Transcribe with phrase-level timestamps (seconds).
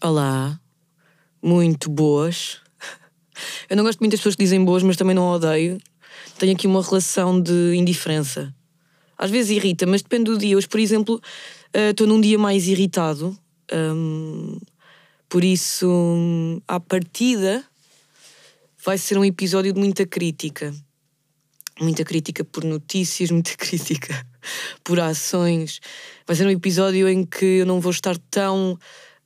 [0.00, 0.60] Olá,
[1.42, 2.60] muito boas.
[3.68, 5.76] Eu não gosto muito das pessoas que dizem boas, mas também não odeio.
[6.38, 8.54] Tenho aqui uma relação de indiferença.
[9.18, 10.56] Às vezes irrita, mas depende do dia.
[10.56, 11.20] Hoje, por exemplo,
[11.72, 13.36] eh, estou num dia mais irritado.
[13.74, 14.60] hum,
[15.28, 17.64] por isso, à partida,
[18.84, 20.72] vai ser um episódio de muita crítica.
[21.80, 24.24] Muita crítica por notícias, muita crítica
[24.84, 25.80] por ações.
[26.24, 28.78] Vai ser um episódio em que eu não vou estar tão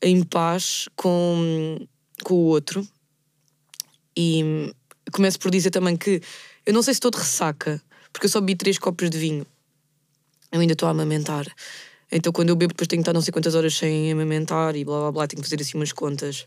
[0.02, 1.78] em paz com,
[2.24, 2.86] com o outro.
[4.16, 4.74] E
[5.12, 6.20] começo por dizer também que
[6.66, 7.80] eu não sei se estou de ressaca,
[8.12, 9.46] porque eu só bebi três copos de vinho.
[10.50, 11.46] Eu ainda estou a amamentar.
[12.10, 14.84] Então quando eu bebo, depois tenho que estar não sei quantas horas sem amamentar e
[14.84, 16.46] blá blá blá, tenho que fazer assim umas contas.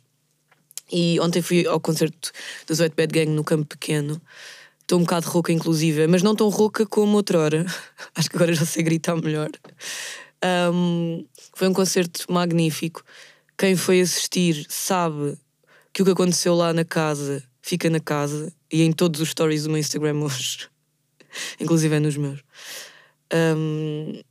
[0.91, 2.31] E ontem fui ao concerto
[2.67, 4.21] do Wet Bad Gang no Campo Pequeno.
[4.81, 7.65] Estou um bocado rouca, inclusive, mas não tão rouca como outrora.
[8.13, 9.49] Acho que agora já sei gritar melhor.
[10.71, 11.25] Um,
[11.55, 13.03] foi um concerto magnífico.
[13.57, 15.37] Quem foi assistir sabe
[15.93, 19.63] que o que aconteceu lá na casa fica na casa e em todos os stories
[19.63, 20.69] do meu Instagram hoje,
[21.59, 22.41] inclusive é nos meus.
[23.33, 24.21] Um,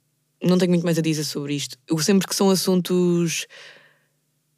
[0.43, 1.79] não tenho muito mais a dizer sobre isto.
[1.89, 3.47] Eu sempre que são assuntos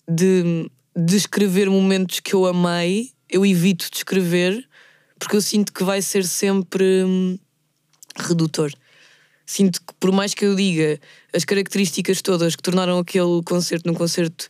[0.08, 4.68] de descrever momentos que eu amei, eu evito descrever
[5.18, 7.38] porque eu sinto que vai ser sempre hum,
[8.16, 8.70] redutor.
[9.46, 11.00] Sinto que, por mais que eu diga
[11.36, 14.48] as características todas que tornaram aquele concerto num concerto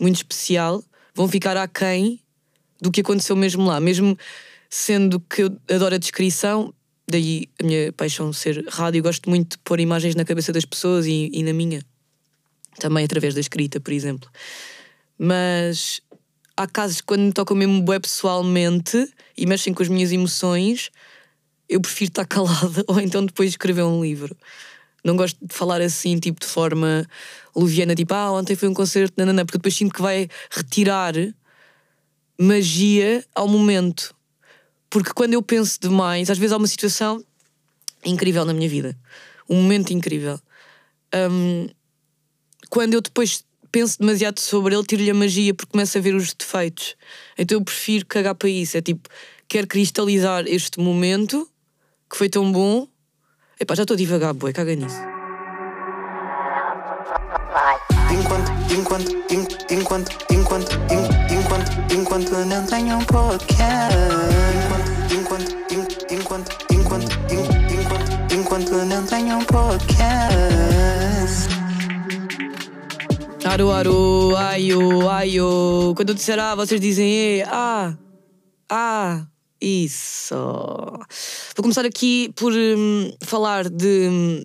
[0.00, 0.82] muito especial,
[1.14, 2.20] vão ficar aquém
[2.80, 3.78] do que aconteceu mesmo lá.
[3.78, 4.16] Mesmo
[4.70, 6.72] sendo que eu adoro a descrição,
[7.06, 10.64] daí a minha paixão ser rádio, eu gosto muito de pôr imagens na cabeça das
[10.64, 11.84] pessoas e, e na minha.
[12.78, 14.30] Também através da escrita, por exemplo.
[15.18, 16.00] Mas
[16.56, 20.90] há casos quando me tocam mesmo bué pessoalmente e mexem com as minhas emoções,
[21.68, 24.34] eu prefiro estar calada ou então depois escrever um livro.
[25.04, 27.06] Não gosto de falar assim, tipo, de forma
[27.54, 31.14] leviana, tipo, ah, ontem foi um concerto, nanana, porque depois sinto que vai retirar
[32.38, 34.14] magia ao momento.
[34.88, 37.24] Porque quando eu penso demais, às vezes há uma situação
[38.04, 38.96] incrível na minha vida,
[39.48, 40.38] um momento incrível.
[41.14, 41.68] Hum,
[42.68, 46.34] quando eu depois penso demasiado sobre ele, tiro-lhe a magia porque começo a ver os
[46.34, 46.94] defeitos.
[47.38, 48.76] Então eu prefiro cagar para isso.
[48.76, 49.08] É tipo,
[49.48, 51.48] quero cristalizar este momento
[52.10, 52.86] que foi tão bom.
[53.62, 54.96] Epá, já estou devagar, boi, caga nisso.
[58.10, 61.06] Enquanto, enquanto, en- enquanto, enquanto, en-
[61.38, 63.96] enquanto, enquanto não tenho um podcast.
[65.14, 65.86] Enquanto, enquanto, en-
[66.18, 67.46] enquanto, enquanto, en-
[67.78, 69.92] enquanto, enquanto não tenho um podcast.
[73.44, 75.92] Aru, aru, aio, aio.
[75.94, 77.06] Quando eu disser ah, vocês dizem
[77.38, 77.94] e, ah,
[78.68, 79.24] ah,
[79.60, 80.34] isso.
[81.54, 84.44] Vou começar aqui por hum, falar de hum,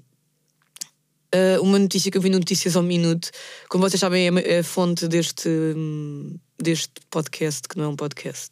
[1.34, 3.30] ah, uma notícia que eu vi no Notícias ao Minuto.
[3.70, 7.96] Como vocês sabem, é a- é fonte deste, hum, deste podcast, que não é um
[7.96, 8.52] podcast.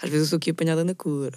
[0.00, 1.36] Às vezes eu sou aqui apanhada na curva.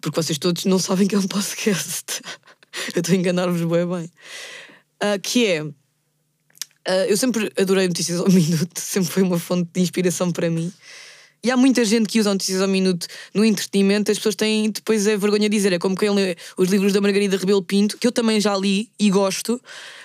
[0.00, 2.22] Porque vocês todos não sabem que é um podcast.
[2.94, 4.10] eu estou a enganar-vos bem bem.
[5.00, 5.62] Ah, que é.
[5.62, 10.72] Uh, eu sempre adorei Notícias ao Minuto, sempre foi uma fonte de inspiração para mim.
[11.42, 15.06] E há muita gente que usa Notícias ao Minuto no entretenimento, as pessoas têm depois
[15.06, 15.72] a vergonha de dizer.
[15.72, 18.90] É como quem lê os livros da Margarida Rebelo Pinto, que eu também já li
[18.98, 19.60] e gosto,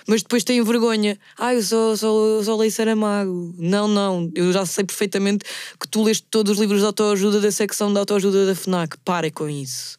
[0.06, 1.18] mas depois têm vergonha.
[1.36, 3.54] Ah, eu só, só, só leio Saramago.
[3.58, 5.44] Não, não, eu já sei perfeitamente
[5.80, 8.96] que tu leste todos os livros de autoajuda da secção de autoajuda da FNAC.
[9.04, 9.98] Pare com isso.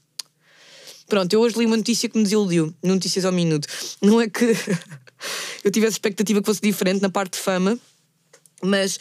[1.08, 3.68] Pronto, eu hoje li uma notícia que me desiludiu, no Notícias ao Minuto.
[4.02, 4.56] Não é que
[5.64, 7.78] eu tivesse expectativa que fosse diferente na parte de fama,
[8.62, 8.98] mas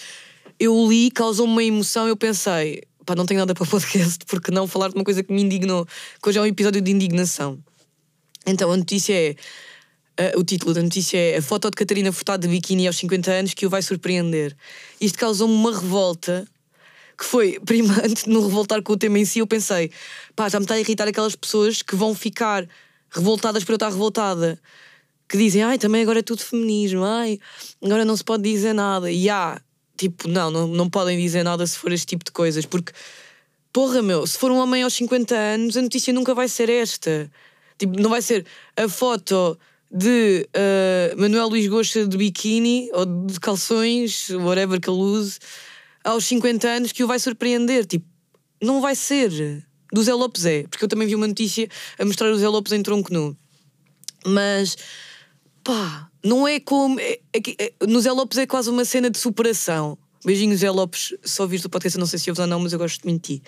[0.63, 4.69] eu li, causou-me uma emoção, eu pensei, pá, não tenho nada para podcast, porque não
[4.69, 5.85] falar de uma coisa que me indignou,
[6.23, 7.59] que hoje é um episódio de indignação.
[8.47, 9.35] Então a notícia é.
[10.17, 13.31] ah, o título da notícia é A foto de Catarina Furtado de biquíni aos 50
[13.33, 14.57] anos que o vai surpreender.
[15.01, 16.47] Isto causou-me uma revolta
[17.19, 19.91] que foi, prima, antes de me revoltar com o tema em si, eu pensei,
[20.37, 22.69] pá, já me está a irritar aquelas pessoas que vão ficar
[23.11, 24.61] revoltadas por eu estar revoltada.
[25.29, 27.41] Que dizem, ai, também agora é tudo feminismo, ai,
[27.83, 29.11] agora não se pode dizer nada.
[29.11, 29.61] E há,
[30.03, 32.93] tipo, não, não, não podem dizer nada se for este tipo de coisas, porque,
[33.73, 37.31] porra, meu, se for um homem aos 50 anos, a notícia nunca vai ser esta.
[37.79, 38.45] Tipo, não vai ser
[38.77, 39.57] a foto
[39.91, 45.39] de ah, Manuel Luís Gosta de biquíni ou de calções, whatever que ele use,
[46.03, 47.87] aos 50 anos que o vai surpreender.
[47.87, 48.07] Tipo,
[48.61, 49.31] não vai ser.
[49.93, 51.69] Do Zé Lopes é, porque eu também vi uma notícia
[51.99, 53.37] a mostrar o Zé Lopes em tronco nu.
[54.25, 54.77] Mas,
[55.63, 56.99] pá, não é como.
[57.01, 59.99] é- é é- no Zé Lopes é quase uma cena de superação.
[60.25, 61.15] Beijinho, Zé Lopes.
[61.25, 63.07] Só viste o podcast, eu não sei se ouves ou não, mas eu gosto de
[63.07, 63.41] mentir.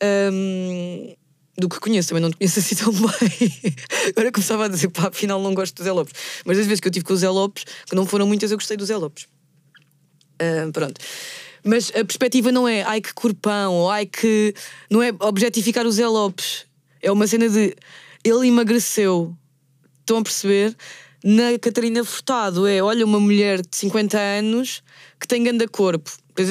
[0.00, 1.14] Ahm,
[1.56, 3.74] do que conheço, também não te conheço assim tão bem.
[4.14, 6.12] Agora começava a dizer, pá, afinal não gosto do Zé Lopes.
[6.44, 8.56] Mas das vezes que eu tive com o Zé Lopes, que não foram muitas, eu
[8.58, 9.26] gostei do Zé Lopes.
[10.38, 11.00] Ah, pronto.
[11.64, 14.52] Mas a perspectiva não é ai que corpão, ou ai que.
[14.90, 16.66] Não é objetificar o Zé Lopes.
[17.00, 17.74] É uma cena de
[18.24, 19.36] ele emagreceu.
[20.00, 20.76] Estão a perceber?
[21.24, 24.82] Na Catarina Furtado é, olha, uma mulher de 50 anos
[25.20, 26.10] que tem ganda corpo.
[26.34, 26.48] Depois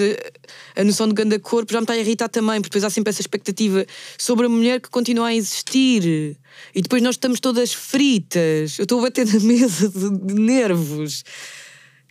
[0.76, 3.10] a, noção de ganda corpo já me está a irritar também, porque depois há sempre
[3.10, 3.86] essa expectativa
[4.18, 6.38] sobre a mulher que continua a existir.
[6.74, 8.78] E depois nós estamos todas fritas.
[8.78, 11.24] Eu estou a bater na mesa de nervos.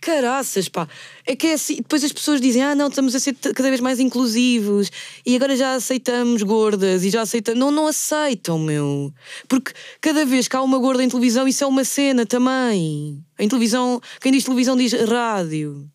[0.01, 0.87] Caraças, pá.
[1.27, 1.75] É que é assim.
[1.75, 4.91] Depois as pessoas dizem: ah, não, estamos a ser cada vez mais inclusivos
[5.23, 7.59] e agora já aceitamos gordas e já aceitamos.
[7.59, 9.13] Não, não aceitam, meu.
[9.47, 9.71] Porque
[10.01, 13.23] cada vez que há uma gorda em televisão, isso é uma cena também.
[13.37, 15.87] Em televisão, quem diz televisão diz rádio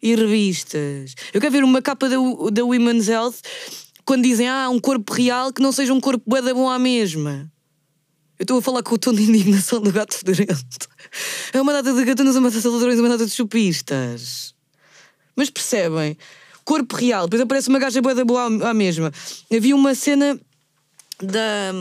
[0.00, 1.16] e revistas.
[1.34, 2.16] Eu quero ver uma capa da,
[2.52, 3.38] da Women's Health
[4.04, 7.50] quando dizem: ah, um corpo real que não seja um corpo bué bom à mesma.
[8.38, 10.88] Eu estou a falar com o tom de indignação do gato fedorento.
[11.52, 14.54] É uma data de gatunos, uma data de ladrões, uma data de chupistas.
[15.36, 16.16] Mas percebem?
[16.64, 17.26] Corpo real.
[17.26, 19.12] Depois aparece uma gaja boa da boa à mesma.
[19.52, 20.38] Havia uma cena
[21.22, 21.72] da.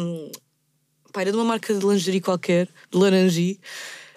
[1.11, 3.59] Pá, era de uma marca de lingerie qualquer, de laranji,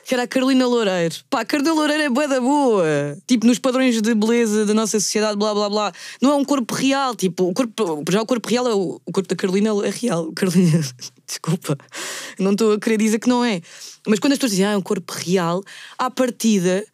[0.04, 1.14] que era a Carolina Loureiro.
[1.30, 2.84] Pá, a Carolina Loureiro é boa da boa.
[3.26, 5.92] Tipo, nos padrões de beleza da nossa sociedade, blá blá blá.
[6.20, 7.14] Não é um corpo real.
[7.14, 10.32] Tipo, o corpo, já o corpo real é o, o corpo da Carolina é real.
[10.32, 10.80] Carolina,
[11.32, 11.76] desculpa.
[12.38, 13.60] Não estou a querer dizer que não é.
[14.06, 15.62] Mas quando as pessoas dizem, ah, é um corpo real,
[15.98, 16.84] à partida,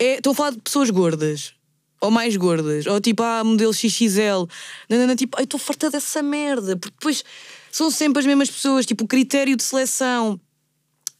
[0.00, 1.54] é, estou a falar de pessoas gordas.
[2.00, 2.86] Ou mais gordas.
[2.86, 4.48] Ou tipo, ah, modelo XXL.
[4.88, 6.76] Não, não, não, tipo, estou farta dessa merda.
[6.76, 7.24] Porque depois
[7.70, 8.84] são sempre as mesmas pessoas.
[8.86, 10.40] Tipo, o critério de seleção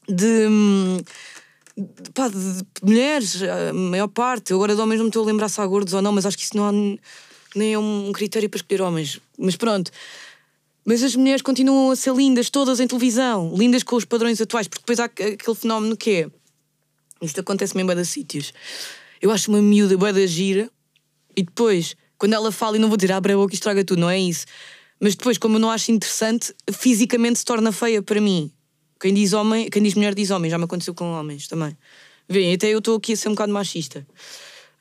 [0.09, 0.49] de.
[2.13, 2.37] Pá, de,
[2.83, 4.53] mulheres, a maior parte.
[4.53, 6.37] Agora de homens não me estou a lembrar se há gordos ou não, mas acho
[6.37, 6.73] que isso não há
[7.55, 9.21] nem é um critério para escolher homens.
[9.39, 9.91] Mas pronto.
[10.84, 14.67] Mas as mulheres continuam a ser lindas, todas em televisão, lindas com os padrões atuais,
[14.67, 16.31] porque depois há aqu- aquele fenómeno que é.
[17.20, 18.52] Isto acontece mesmo em de sítios.
[19.20, 20.69] Eu acho uma miúda bué da gira
[21.37, 24.00] e depois, quando ela fala, e não vou dizer abre a boca e estraga tudo,
[24.00, 24.44] não é isso.
[24.99, 28.50] Mas depois, como eu não acho interessante, fisicamente se torna feia para mim.
[29.00, 31.76] Quem diz homem, quem diz mulher diz homem, já me aconteceu com homens também.
[32.28, 34.06] Vêem, até eu estou aqui a ser um bocado machista.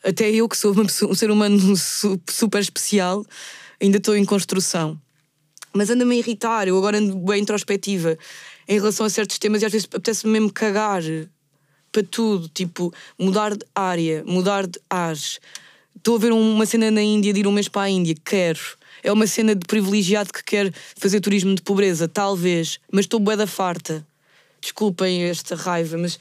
[0.04, 3.24] Até eu, que sou pessoa- um ser humano su- super especial,
[3.80, 5.00] ainda estou em construção.
[5.74, 8.18] Mas anda-me a irritar, eu agora ando bem introspectiva
[8.68, 11.02] em relação a certos temas e às vezes apetece-me mesmo cagar
[11.92, 15.40] para tudo, tipo, mudar de área, mudar de ares.
[15.96, 18.60] Estou a ver uma cena na Índia de ir um mês para a Índia, quero.
[19.04, 23.36] É uma cena de privilegiado que quer fazer turismo de pobreza, talvez, mas estou bué
[23.36, 24.06] da farta.
[24.62, 26.20] Desculpem esta raiva, mas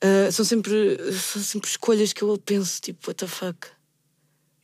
[0.00, 3.68] ah, são, sempre, são sempre escolhas que eu penso, tipo, what the fuck.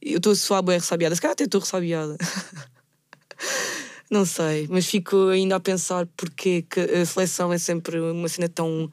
[0.00, 2.16] Eu estou a soar bué ressabiada, se calhar até estou ressabiada.
[4.10, 8.48] Não sei, mas fico ainda a pensar porque que a seleção é sempre uma cena
[8.48, 8.90] tão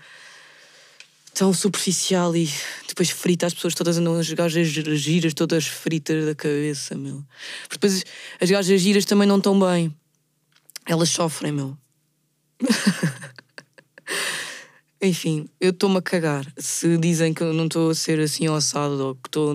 [1.33, 2.47] tão superficial e
[2.87, 7.23] depois frita as pessoas todas andam as gajas giras todas fritas da cabeça, meu.
[7.67, 8.03] Porque depois
[8.39, 9.93] as gajas giras também não estão bem.
[10.85, 11.77] Elas sofrem, meu.
[15.01, 19.07] Enfim, eu estou-me a cagar se dizem que eu não estou a ser assim ossado
[19.07, 19.53] ou que estou,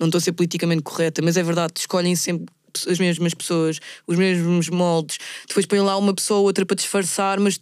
[0.00, 2.46] não estou a ser politicamente correta, mas é verdade, escolhem sempre
[2.86, 7.38] as mesmas pessoas, os mesmos moldes, depois põem lá uma pessoa ou outra para disfarçar,
[7.38, 7.60] mas.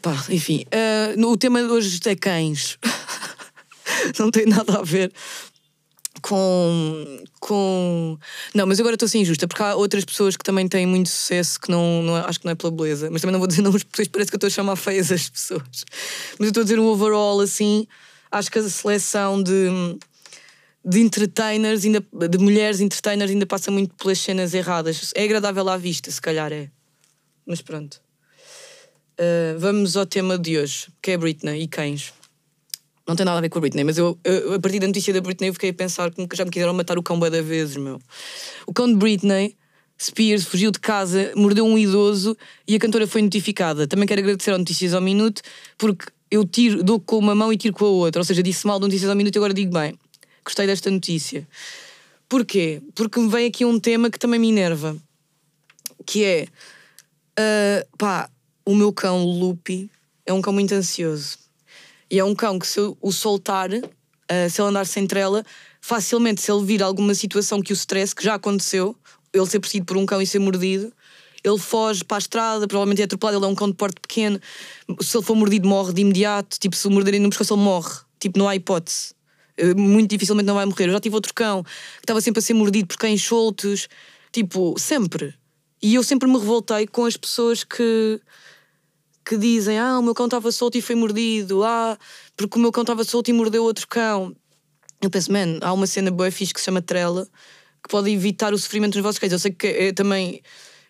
[0.00, 0.64] Pá, enfim.
[1.16, 2.78] no- o tema de hoje é cães.
[4.18, 5.12] não tem nada a ver
[6.22, 7.22] com.
[7.40, 8.18] com...
[8.54, 11.08] Não, mas agora estou a ser injusta, porque há outras pessoas que também têm muito
[11.10, 13.46] sucesso que não, não é- acho que não é pela beleza, mas também não vou
[13.48, 15.84] dizer nomes, porque parece que eu estou a chamar feias as pessoas.
[16.38, 17.86] Mas eu estou a dizer um overall assim,
[18.30, 19.68] acho que a seleção de,
[20.84, 25.12] de entertainers, ainda, de mulheres entertainers, ainda passa muito pelas cenas erradas.
[25.14, 26.68] É agradável à vista, se calhar é.
[27.46, 28.00] Mas pronto.
[29.18, 32.12] Uh, vamos ao tema de hoje, que é Britney e cães.
[33.06, 35.12] Não tem nada a ver com a Britney, mas eu, eu, a partir da notícia
[35.12, 37.30] da Britney, eu fiquei a pensar que nunca já me quiseram matar o cão bué
[37.30, 38.00] da vezes, meu.
[38.66, 39.56] O cão de Britney
[40.00, 42.36] Spears fugiu de casa, mordeu um idoso
[42.66, 43.86] e a cantora foi notificada.
[43.86, 45.42] Também quero agradecer ao Notícias ao Minuto,
[45.78, 48.20] porque eu tiro, dou com uma mão e tiro com a outra.
[48.20, 49.98] Ou seja, disse mal do Notícias ao Minuto e agora digo bem.
[50.44, 51.46] Gostei desta notícia.
[52.28, 52.82] Porquê?
[52.94, 54.96] Porque me vem aqui um tema que também me enerva.
[56.04, 56.48] Que é...
[57.38, 58.30] ah, pá,
[58.64, 59.90] o meu cão, o Lupi,
[60.26, 61.38] é um cão muito ansioso.
[62.10, 65.44] E é um cão que se eu o soltar, ah, se ele andar sem trela,
[65.80, 68.96] facilmente, se ele vir alguma situação que o stress, que já aconteceu,
[69.32, 70.92] ele ser perseguido por um cão e ser mordido,
[71.44, 74.40] ele foge para a estrada, provavelmente é atropelado, ele é um cão de porte pequeno.
[75.00, 76.58] Se ele for mordido, morre de imediato.
[76.58, 78.00] Tipo, se o morderem no pescoço, ele morre.
[78.18, 79.13] Tipo, não há hipótese.
[79.56, 80.88] Eh, Muito dificilmente não vai morrer.
[80.88, 81.70] Eu já tive outro cão que
[82.02, 83.88] estava sempre a ser mordido por cães soltos.
[84.32, 85.34] Tipo, sempre.
[85.82, 88.20] E eu sempre me revoltei com as pessoas que
[89.24, 91.96] que dizem: Ah, o meu cão estava solto e foi mordido, ah,
[92.36, 94.34] porque o meu cão estava solto e mordeu outro cão.
[95.00, 97.26] Eu penso, man, há uma cena boa fixe que se chama trela
[97.82, 99.32] que pode evitar o sofrimento nos vossos cães.
[99.32, 100.42] Eu sei que é, também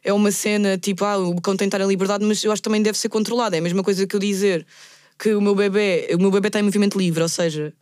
[0.02, 2.62] é uma cena tipo, ah, o cão tem que estar em liberdade, mas eu acho
[2.62, 3.56] que também deve ser controlado.
[3.56, 4.66] É a mesma coisa que eu dizer
[5.18, 7.73] que o meu bebê, o meu bebê está em movimento livre, ou seja,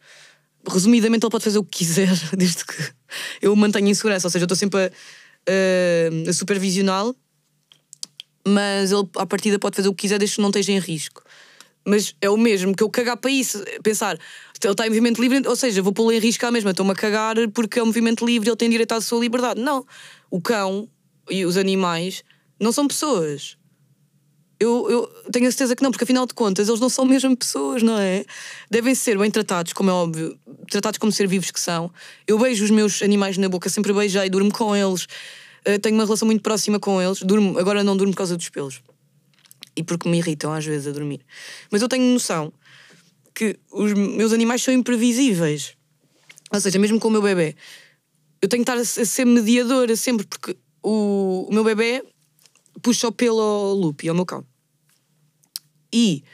[0.69, 2.93] resumidamente ele pode fazer o que quiser, desde que
[3.41, 4.27] eu mantenha em segurança.
[4.27, 4.91] Ou seja, eu estou sempre a,
[5.49, 7.17] a, a supervisioná-lo,
[8.47, 11.23] mas ele à partida pode fazer o que quiser desde que não esteja em risco.
[11.85, 14.17] Mas é o mesmo que eu cagar para isso, pensar,
[14.63, 16.95] ele está em movimento livre, ou seja, vou pô-lo em risco à mesma, estou-me a
[16.95, 19.61] cagar porque é um movimento livre, ele tem direito à sua liberdade.
[19.61, 19.85] Não.
[20.31, 20.89] O cão
[21.29, 22.23] e os animais
[22.61, 23.57] não são pessoas.
[24.63, 27.37] Eu, eu, tenho a certeza que não, porque afinal de contas eles não são mesmo
[27.37, 28.25] pessoas, não é?
[28.71, 30.39] Devem ser bem tratados, como é óbvio,
[30.71, 31.93] tratados como ser vivos que são.
[32.29, 35.09] Eu beijo os meus animais na boca, sempre beijei, durmo com eles,
[35.67, 37.23] uh, tenho uma relação muito próxima com eles.
[37.23, 38.81] Durmo, agora não durmo por causa dos pelos
[39.75, 41.21] e porque me irritam às vezes a dormir.
[41.69, 42.53] Mas eu tenho noção
[43.35, 45.75] que os meus animais são imprevisíveis.
[46.53, 47.57] Ou seja, mesmo com o meu bebê,
[48.41, 52.05] eu tenho que estar a ser mediadora sempre, porque o, o meu bebê
[52.81, 54.47] puxa o pelo ao Lupe, ao meu cão.
[55.93, 56.25] E,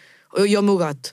[0.47, 1.13] e ao meu gato.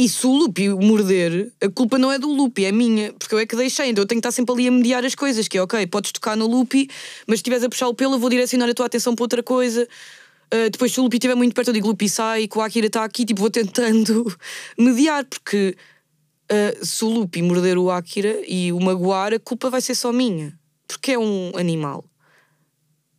[0.00, 3.38] E se o Lupi morder, a culpa não é do Lupi, é minha, porque eu
[3.40, 3.88] é que deixei.
[3.88, 6.12] Então eu tenho que estar sempre ali a mediar as coisas, que é ok, podes
[6.12, 6.88] tocar no Lupi,
[7.26, 9.42] mas se estiveres a puxar o pelo, eu vou direcionar a tua atenção para outra
[9.42, 9.88] coisa.
[10.54, 12.86] Uh, depois, se o Lupi estiver muito perto, eu digo Lupi sai, que o Akira
[12.86, 14.32] está aqui, tipo, vou tentando
[14.78, 15.76] mediar, porque
[16.48, 20.12] uh, se o Lupi morder o Akira e o magoar, a culpa vai ser só
[20.12, 22.04] minha, porque é um animal.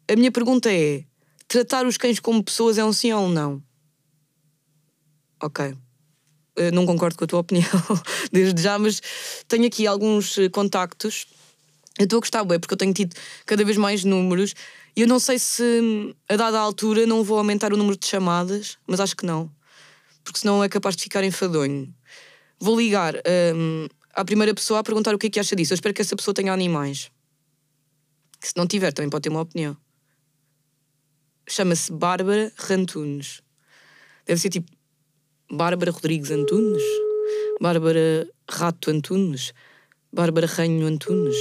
[0.09, 1.03] A minha pergunta é:
[1.45, 3.61] tratar os cães como pessoas é um sim ou um não?
[5.41, 5.65] Ok.
[5.65, 7.69] Uh, não concordo com a tua opinião
[8.31, 9.01] desde já, mas
[9.47, 11.25] tenho aqui alguns contactos.
[11.97, 13.15] Eu estou a gostar, bem, porque eu tenho tido
[13.45, 14.53] cada vez mais números
[14.95, 18.77] e eu não sei se a dada altura não vou aumentar o número de chamadas,
[18.87, 19.49] mas acho que não.
[20.23, 21.93] Porque senão é capaz de ficar enfadonho.
[22.59, 23.15] Vou ligar
[23.55, 25.73] um, à primeira pessoa a perguntar o que é que acha disso.
[25.73, 27.09] Eu espero que essa pessoa tenha animais.
[28.41, 29.75] Se não tiver, também pode ter uma opinião.
[31.47, 33.41] Chama-se Bárbara Rantunes.
[34.25, 34.71] Deve ser tipo
[35.51, 36.83] Bárbara Rodrigues Antunes,
[37.59, 39.53] Bárbara Rato Antunes,
[40.11, 41.37] Bárbara Ranho Antunes,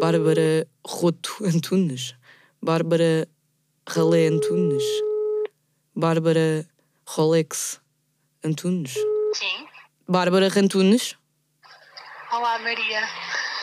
[0.00, 2.18] Bárbara Roto Antunes.
[2.60, 3.28] Bárbara
[3.88, 4.82] Ralé Antunes,
[5.94, 6.66] Bárbara
[7.06, 7.80] Rolex
[8.44, 8.94] Antunes.
[9.32, 9.66] Sim.
[10.08, 11.14] Bárbara Rantunes.
[12.32, 13.08] Olá, Maria.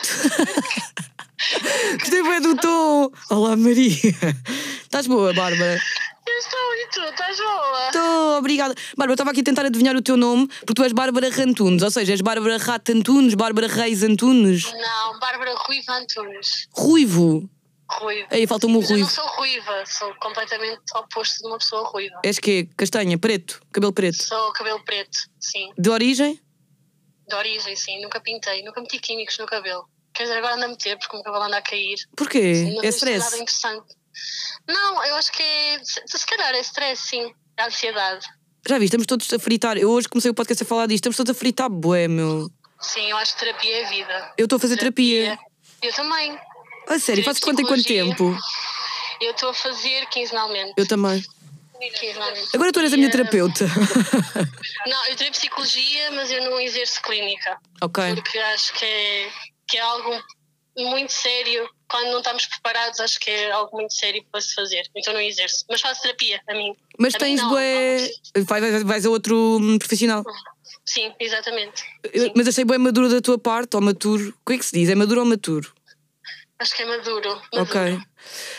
[2.00, 3.12] Gostei bem do tom.
[3.30, 3.94] Olá, Maria.
[4.82, 5.78] Estás boa, Bárbara?
[6.38, 7.86] Estou e tu, estás boa?
[7.86, 8.74] Estou, obrigada.
[8.96, 11.82] Bárbara, eu estava aqui a tentar adivinhar o teu nome, porque tu és Bárbara Rantunes,
[11.82, 14.64] ou seja, és Bárbara Rato Antunes, Bárbara Reis Antunes.
[14.72, 16.68] Não, Bárbara Ruiva Antunes.
[16.72, 17.48] Ruivo?
[17.88, 18.28] Ruivo.
[18.30, 19.08] Aí falta-me o Mas eu ruivo.
[19.08, 22.18] não sou ruiva, sou completamente oposto de uma pessoa ruiva.
[22.24, 22.68] És quê?
[22.76, 23.16] Castanha?
[23.16, 23.60] Preto?
[23.72, 24.22] Cabelo preto?
[24.22, 25.70] Sou cabelo preto, sim.
[25.78, 26.40] De origem?
[27.28, 28.02] De origem, sim.
[28.02, 29.88] Nunca pintei, nunca meti químicos no cabelo.
[30.12, 31.96] Quer dizer, agora ando a meter porque o meu cabelo anda a cair.
[32.16, 32.72] Porquê?
[32.74, 33.18] Não é stress?
[33.24, 33.94] nada interessante.
[34.68, 35.80] Não, eu acho que é.
[35.82, 37.32] Se calhar é stress, sim.
[37.56, 38.26] É ansiedade.
[38.68, 39.76] Já vi, estamos todos a fritar.
[39.76, 41.04] Eu hoje comecei o podcast a falar disto.
[41.08, 42.50] Estamos todos a fritar, bué, meu.
[42.80, 44.34] Sim, eu acho que terapia é vida.
[44.36, 45.38] Eu estou a fazer terapia.
[45.82, 46.38] Eu também.
[46.88, 48.36] A sério, fazes quanto em quanto tempo?
[49.20, 50.74] Eu estou a fazer quinzenalmente.
[50.76, 51.24] Eu também.
[51.98, 52.48] Quinzenalmente.
[52.54, 53.66] Agora tu eres a minha terapeuta.
[54.86, 57.58] Não, eu tenho psicologia, mas eu não exerço clínica.
[57.82, 58.14] ok.
[58.14, 59.30] Porque acho que é,
[59.66, 60.22] que é algo
[60.76, 61.68] muito sério.
[61.88, 64.82] Quando não estamos preparados, acho que é algo muito sério para se fazer.
[64.96, 65.64] Então não exerço.
[65.70, 66.74] Mas faço terapia, a mim.
[66.98, 68.10] Mas A tens não, bué.
[68.36, 70.24] Vais, vais, vais a outro hum, profissional.
[70.84, 71.82] Sim, exatamente.
[72.12, 74.30] Eu- Mas achei bué maduro da tua parte, ou maturo.
[74.30, 74.88] O que é que se diz?
[74.88, 75.72] É maduro ou maturo?
[76.58, 77.28] Acho que é maduro.
[77.52, 77.98] maduro Ok.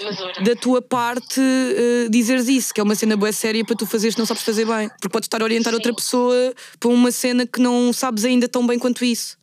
[0.04, 0.44] Maduro.
[0.44, 4.14] Da tua parte, eh, dizeres isso, que é uma cena bué séria para tu fazeres
[4.14, 4.88] que não sabes fazer bem.
[4.90, 5.78] Porque podes estar a orientar Sim.
[5.78, 9.36] outra pessoa para uma cena que não sabes ainda tão bem quanto isso.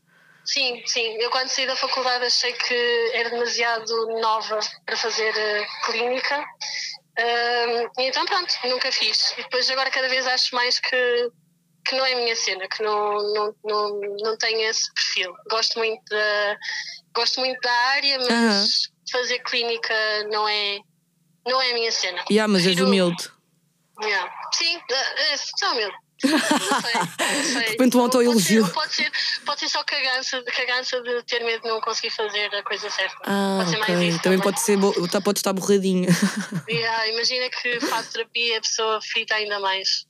[0.44, 1.16] Sim, sim.
[1.18, 6.44] Eu quando saí da faculdade achei que era demasiado nova para fazer eh, clínica.
[7.16, 9.32] E então pronto, nunca fiz.
[9.38, 11.30] E depois agora cada vez acho mais que,
[11.86, 15.32] que não é a minha cena, que não, não, não, não tenho esse perfil.
[15.48, 16.56] Gosto muito da,
[17.14, 18.66] gosto muito da área, mas Aham.
[19.12, 19.94] fazer clínica
[20.30, 20.80] não é,
[21.46, 22.24] não é a minha cena.
[22.30, 23.30] Yeah, mas és humilde.
[24.02, 24.32] Yeah.
[24.52, 25.96] Sim, é, é, sou humilde.
[26.22, 27.62] Não sei, não sei.
[27.64, 28.64] De repente um pode autoelogio.
[28.66, 29.12] ser- Pode ser,
[29.44, 33.16] pode ser só cagança, cagança de ter medo de não conseguir fazer a coisa certa.
[33.24, 34.08] Ah, pode ser mais ok.
[34.08, 34.22] isso.
[34.22, 34.78] Também pode ser,
[35.10, 36.08] tá, pode estar borradinha.
[36.68, 40.06] Yeah, imagina que faço terapia e a pessoa fica ainda mais.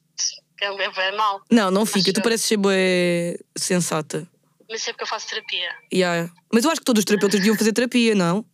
[0.61, 1.41] É, é, é mau.
[1.51, 2.01] Não, não fica.
[2.11, 4.27] Acho Tu pareces ser bué sensata.
[4.71, 5.71] Mas sempre que eu faço terapia.
[5.93, 6.31] Yeah.
[6.53, 8.45] Mas eu acho que todos os terapeutas deviam fazer terapia, não?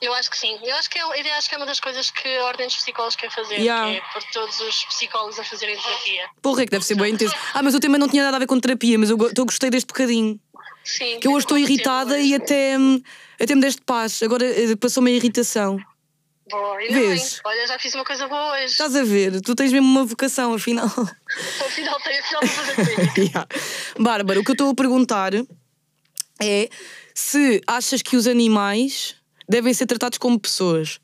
[0.00, 0.58] Eu acho que sim.
[0.62, 2.76] Eu acho que é, eu acho que é uma das coisas que a Ordem dos
[2.76, 3.56] Psicólogos quer fazer.
[3.56, 3.90] Yeah.
[3.90, 6.28] Que é por todos os psicólogos a fazerem terapia.
[6.42, 7.34] Porra, é que deve ser bem intenso.
[7.54, 9.70] Ah, mas o tema não tinha nada a ver com terapia, mas eu eu gostei
[9.70, 10.38] deste bocadinho.
[10.84, 11.18] Sim.
[11.18, 12.28] Que eu hoje estou irritada percebo.
[12.28, 13.02] e até, hum,
[13.40, 14.22] até me deste paz.
[14.22, 15.78] Agora eh, passou-me a irritação.
[16.48, 17.08] Boa, ainda bem.
[17.08, 17.40] Vês?
[17.44, 18.66] Olha, já fiz uma coisa boa hoje.
[18.66, 19.40] Estás a ver?
[19.40, 20.86] Tu tens mesmo uma vocação, afinal.
[21.66, 23.12] Afinal, tenho afinal vou fazer.
[23.18, 23.46] Yeah.
[23.98, 25.32] Bárbara, o que eu estou a perguntar
[26.40, 26.68] é
[27.12, 29.16] se achas que os animais
[29.48, 31.00] devem ser tratados como pessoas.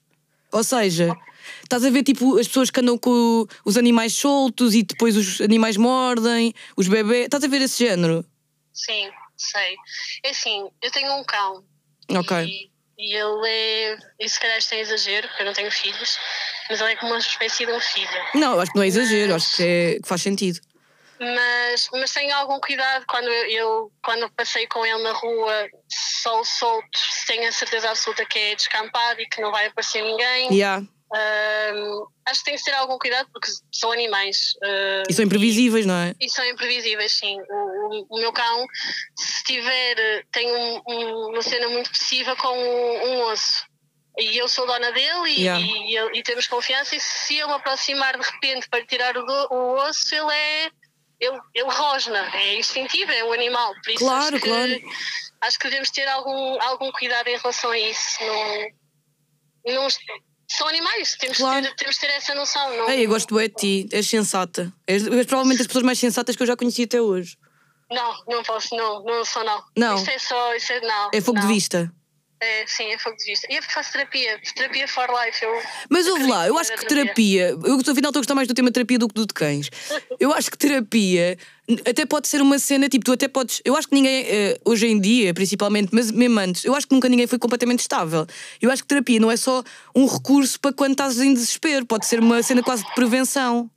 [0.51, 1.17] Ou seja,
[1.63, 5.41] estás a ver tipo as pessoas que andam com os animais soltos e depois os
[5.41, 7.25] animais mordem, os bebés.
[7.25, 8.25] Estás a ver esse género?
[8.73, 9.77] Sim, sei.
[10.25, 11.65] É assim, eu tenho um cão.
[12.11, 12.37] Ok.
[12.45, 13.99] E, e ele é.
[14.21, 16.19] E se calhar isto é exagero, porque eu não tenho filhos,
[16.69, 18.09] mas ele é como uma espécie de um filho.
[18.35, 20.61] Não, acho que não é exagero, acho que, é, que faz sentido.
[21.35, 26.45] Mas, mas tenho algum cuidado quando eu, eu- quando passei com ele na rua, sol
[26.45, 30.52] solto, tenho a certeza absoluta que é descampado e que não vai aparecer ninguém.
[30.52, 30.85] Yeah.
[32.26, 34.55] Acho que tem que ter algum cuidado porque são animais.
[34.62, 36.14] ah, E são imprevisíveis, não é?
[36.21, 37.37] E são imprevisíveis, sim.
[37.41, 38.67] O, o- o meu cão,
[39.17, 43.64] se tiver, tem um- um- uma cena muito possessiva com um, um osso.
[44.19, 45.64] E eu sou dona dele e, Yeah.
[45.64, 46.95] e e temos confiança.
[46.95, 50.71] E se eu me aproximar de repente para tirar o, do- o osso, ele é.
[51.23, 53.73] Ele, ele rosna, é instintivo, é um animal.
[53.85, 54.81] Por isso Claro, acho que, claro.
[55.41, 58.19] Acho que devemos ter algum, algum cuidado em relação a isso.
[59.64, 59.88] Não, não,
[60.50, 61.62] são animais, temos, Claro.
[61.62, 62.76] ter, temos que ter essa noção.
[62.76, 64.73] Não, Ei, eu gosto bué de ti, és sensata.
[64.85, 67.38] És, és provavelmente as pessoas mais sensatas que eu já conheci até hoje.
[67.88, 69.62] Não, não posso, não, não sou não.
[69.76, 69.95] Não.
[69.97, 71.11] Isso é só, isso é não.
[71.14, 71.47] É fogo não.
[71.47, 71.93] de vista.
[72.43, 73.47] É, sim, é fogo de vista.
[73.49, 75.45] E porque faço terapia, terapia for life.
[75.45, 78.49] Eu, Mas ouve lá, eu acho que na terapia, eu afinal estou a gostar mais
[78.49, 79.71] do tema terapia do que do de cães.
[80.19, 81.39] Eu acho que terapia
[81.89, 83.63] até pode ser uma cena, tipo, tu até podes.
[83.65, 86.95] Eu acho que ninguém, eh, hoje em dia, principalmente, mas mesmo antes, eu acho que
[86.95, 88.27] nunca ninguém foi completamente estável.
[88.61, 89.63] Eu acho que terapia não é só
[89.95, 93.71] um recurso para quando estás em desespero, pode ser uma cena quase de prevenção.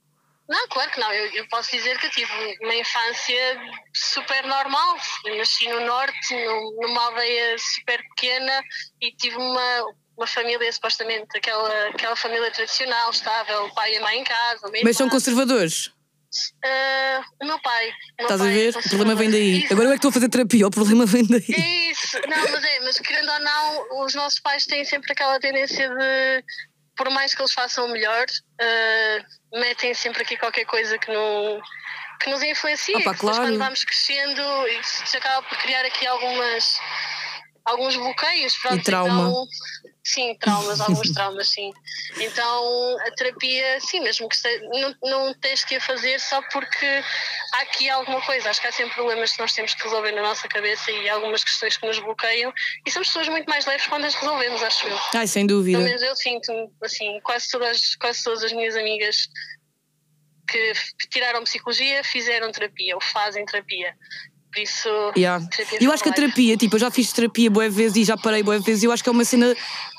[0.47, 1.11] Não, claro que não.
[1.11, 3.59] Eu, eu posso dizer que eu tive uma infância
[3.93, 4.97] super normal.
[5.37, 8.61] Nasci no norte, num- numa aldeia super pequena
[9.01, 9.83] e tive uma,
[10.17, 14.71] uma família, supostamente, aquela, aquela família tradicional, estável, pai e mãe em casa.
[14.83, 15.91] Mas são conservadores.
[16.63, 17.87] Ah, o meu pai.
[17.87, 18.77] o meu Estás a pai é ver?
[18.77, 19.63] O problema vem daí.
[19.63, 19.73] Isso.
[19.73, 21.45] Agora eu é que estou a fazer terapia, o problema vem daí.
[21.49, 25.39] É isso, não, mas é, mas querendo ou não, os nossos pais têm sempre aquela
[25.39, 26.43] tendência de,
[26.95, 28.25] por mais que eles façam o melhor,
[28.59, 31.61] eh, metem sempre aqui qualquer coisa que, não,
[32.19, 32.97] que nos influencia.
[32.97, 33.41] Opa, claro.
[33.41, 36.79] quando vamos crescendo, isso acaba por criar aqui algumas,
[37.65, 38.55] alguns bloqueios.
[38.57, 39.27] Pronto, E trauma.
[39.29, 39.47] Então,
[40.03, 41.73] sim, traumas, alguns traumas, sim.
[42.19, 46.85] Então a terapia, sim, mesmo que esteja, não, não tens que a fazer só porque
[47.53, 48.49] há aqui alguma coisa.
[48.49, 51.43] Acho que há sempre problemas que nós temos que resolver na nossa cabeça e algumas
[51.43, 52.53] questões que nos bloqueiam.
[52.85, 54.99] E somos pessoas muito mais leves quando as resolvemos, acho eu.
[55.15, 55.79] Ai, sem Pelo dúvida.
[55.79, 56.51] menos eu sinto,
[56.83, 59.27] assim, quase todas, quase todas as minhas amigas
[60.47, 60.73] que
[61.09, 63.95] tiraram psicologia fizeram terapia ou fazem terapia.
[64.55, 65.45] Por isso, Yeah.
[65.49, 68.15] terapia Eu acho que a terapia, tipo, eu já fiz terapia boas vezes e já
[68.15, 68.83] parei boas vezes.
[68.83, 69.53] Eu acho que é uma cena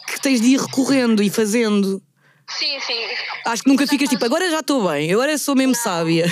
[0.06, 2.02] que tens de ir recorrendo e fazendo.
[2.48, 3.04] Sim, sim.
[3.44, 6.24] Acho que nunca ficas tipo, agora já estou bem, agora sou mesmo sábia.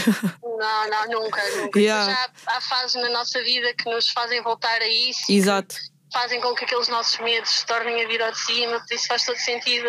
[0.43, 1.79] Não, não, nunca, nunca.
[1.79, 2.11] Yeah.
[2.13, 5.75] Já há fases na nossa vida que nos fazem voltar a isso, Exato.
[6.11, 9.07] fazem com que aqueles nossos medos se tornem a vir ao de cima, por isso
[9.07, 9.89] faz todo sentido.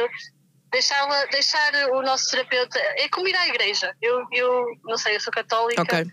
[0.72, 2.78] Deixar, deixar o nosso terapeuta.
[2.98, 3.96] É como ir à igreja.
[4.02, 5.82] Eu, eu não sei, eu sou católica.
[5.84, 6.06] Ok.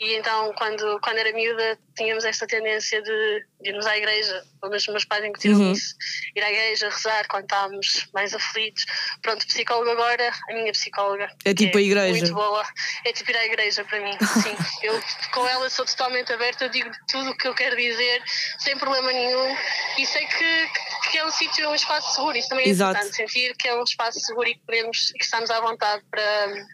[0.00, 4.70] E então, quando, quando era miúda, tínhamos esta tendência de, de irmos à igreja, pelo
[4.70, 5.72] menos os meus pais incutiram Uhum.
[5.72, 5.94] isso,
[6.34, 8.84] ir à igreja, rezar quando estávamos mais aflitos.
[9.20, 11.30] Pronto, psicóloga agora, a minha psicóloga.
[11.44, 12.18] É tipo a igreja.
[12.18, 12.66] Muito boa.
[13.04, 14.56] É tipo ir à igreja para mim, sim.
[14.82, 15.00] eu
[15.32, 18.22] com ela sou totalmente aberta, eu digo tudo o que eu quero dizer,
[18.58, 19.56] sem problema nenhum.
[19.98, 22.36] E sei que, que é um sítio, um espaço seguro.
[22.36, 22.92] Isso também é Exato.
[22.92, 26.02] importante, sentir que é um espaço seguro e que podemos, e que estamos à vontade
[26.10, 26.66] para,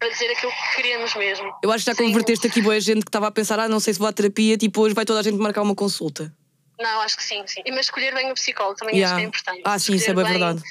[0.00, 1.54] para dizer aquilo que queremos mesmo.
[1.62, 2.04] Eu acho que já Sim.
[2.06, 4.56] converteste aqui boa gente que estava a pensar, ah, não sei se vou à terapia,
[4.56, 6.34] tipo, hoje vai toda a gente marcar uma consulta.
[6.80, 7.60] Não, acho que sim, sim.
[7.68, 9.14] Mas escolher bem o psicólogo também Yeah.
[9.14, 9.62] acho que é importante.
[9.66, 10.62] Ah, sim, isso é Escolher bem bem, verdade.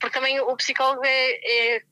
[0.00, 1.30] Porque também o psicólogo é,
[1.76, 1.82] é,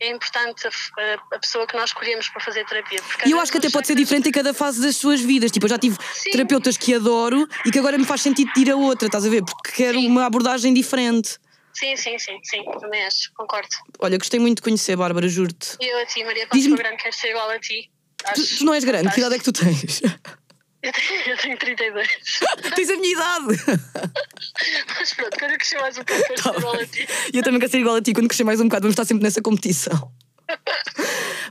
[0.00, 2.98] é importante, a, a- pessoa que nós escolhemos para fazer terapia.
[3.26, 5.50] E eu acho que até pode ser diferente em cada fase das suas vidas.
[5.50, 6.30] Tipo, eu já tive Sim.
[6.30, 9.44] terapeutas que adoro e que agora me faz sentido ir a outra, estás a ver?
[9.44, 10.06] Porque quero Sim.
[10.06, 11.38] uma abordagem diferente.
[11.74, 13.68] Sim, sim, sim, sim, também acho, concordo.
[13.98, 15.76] Olha, gostei muito de conhecer, Bárbara, juro-te.
[15.80, 17.90] E eu a ti, Maria, quando sou grande, quero ser igual a ti.
[18.24, 20.02] Acho Tu, tu não és grande, que idade é que tu tens?
[20.82, 22.08] Eu tenho, eu tenho 32.
[22.74, 23.46] tens a minha idade!
[24.98, 27.06] Mas pronto, quando eu crescer mais um pouco, quero Tá ser igual a ti.
[27.32, 29.04] E eu também quero ser igual a ti quando crescer mais um bocado, vamos estar
[29.04, 30.10] sempre nessa competição.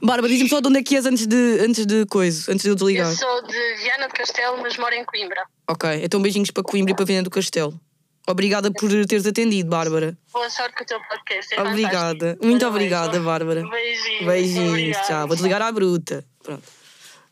[0.04, 2.70] Bárbara, diz-me só de onde é que és antes de, antes de coisa, antes de
[2.70, 3.10] eu desligar.
[3.10, 5.46] Eu sou de Viana do Castelo, mas moro em Coimbra.
[5.70, 7.80] Ok, então beijinhos para Coimbra e para Viana do Castelo.
[8.28, 10.18] Obrigada por teres atendido, Bárbara.
[10.32, 11.54] Boa sorte com o teu podcast.
[11.54, 12.38] É Obrigada.
[12.42, 13.68] Muito obrigada, Bárbara.
[13.68, 14.26] Beijinhos.
[14.26, 15.28] Beijinhos, tchau.
[15.28, 16.26] Vou desligar à bruta.
[16.44, 16.64] Pronto.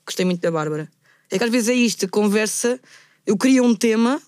[0.06, 0.90] Gostei muito da Bárbara.
[1.32, 2.80] É que às vezes é isto, conversa
[3.30, 4.20] eu queria um tema,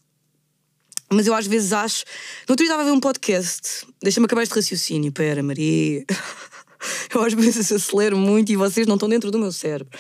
[1.12, 2.06] mas eu às vezes acho.
[2.48, 5.12] No outro dia estava a ver um podcast, deixa-me acabar este raciocínio.
[5.12, 6.06] Pera, Maria.
[7.14, 9.96] Eu às vezes acelero muito e vocês não estão dentro do meu cérebro.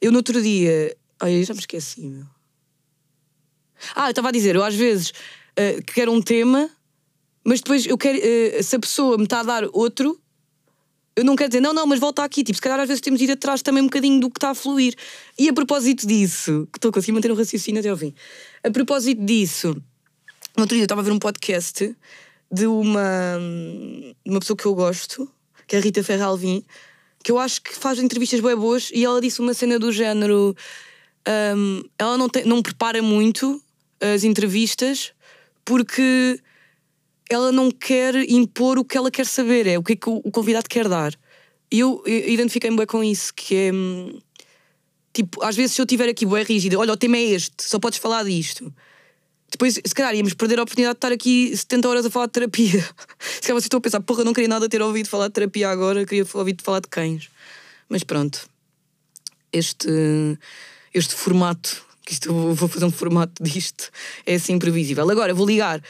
[0.00, 0.96] Eu no outro dia.
[1.20, 2.24] Ai, já me esqueci, meu.
[3.94, 5.12] Ah, eu estava a dizer, eu às vezes
[5.56, 6.68] eh, quero um tema,
[7.44, 8.18] mas depois eu quero.
[8.22, 10.18] eh, se a pessoa me está a dar outro,
[11.16, 12.42] eu não quero dizer, não, não, mas volta aqui.
[12.42, 14.50] Tipo, se calhar às vezes temos de ir atrás também um bocadinho do que está
[14.50, 14.94] a fluir.
[15.38, 18.12] E a propósito disso, que estou a conseguir manter o raciocínio até ao fim.
[18.64, 19.68] A propósito disso,
[20.56, 21.94] no outro dia eu estava a ver um podcast
[22.50, 23.38] de uma,
[24.24, 25.30] uma pessoa que eu gosto,
[25.66, 26.64] que é a Rita Ferralvin,
[27.22, 30.54] que eu acho que faz entrevistas bem boas e ela disse uma cena do género.
[31.56, 33.62] hum, ela não, tem- não prepara muito
[34.00, 35.12] as entrevistas
[35.64, 36.40] porque
[37.30, 40.30] ela não quer impor o que ela quer saber, é o que é que o,
[40.30, 41.14] convidado quer dar.
[41.70, 43.72] E eu, identifiquei-me bem com isso, que é.
[43.72, 44.18] hum,
[45.14, 47.78] Tipo, às vezes se eu tiver aqui bem rígida, olha, o tema é este, só
[47.78, 48.74] podes falar disto.
[49.48, 52.32] Depois, se calhar, íamos perder a oportunidade de estar aqui 70 horas a falar de
[52.32, 52.80] terapia.
[53.22, 55.70] Se calhar vocês estão a pensar, porra, não queria nada ter ouvido falar de terapia
[55.70, 57.30] agora, queria ouvir falar de cães.
[57.88, 58.50] Mas pronto,
[59.52, 59.88] este,
[60.92, 63.90] este formato, que isto, vou fazer um formato disto,
[64.26, 65.08] é assim imprevisível.
[65.10, 65.82] Agora, vou ligar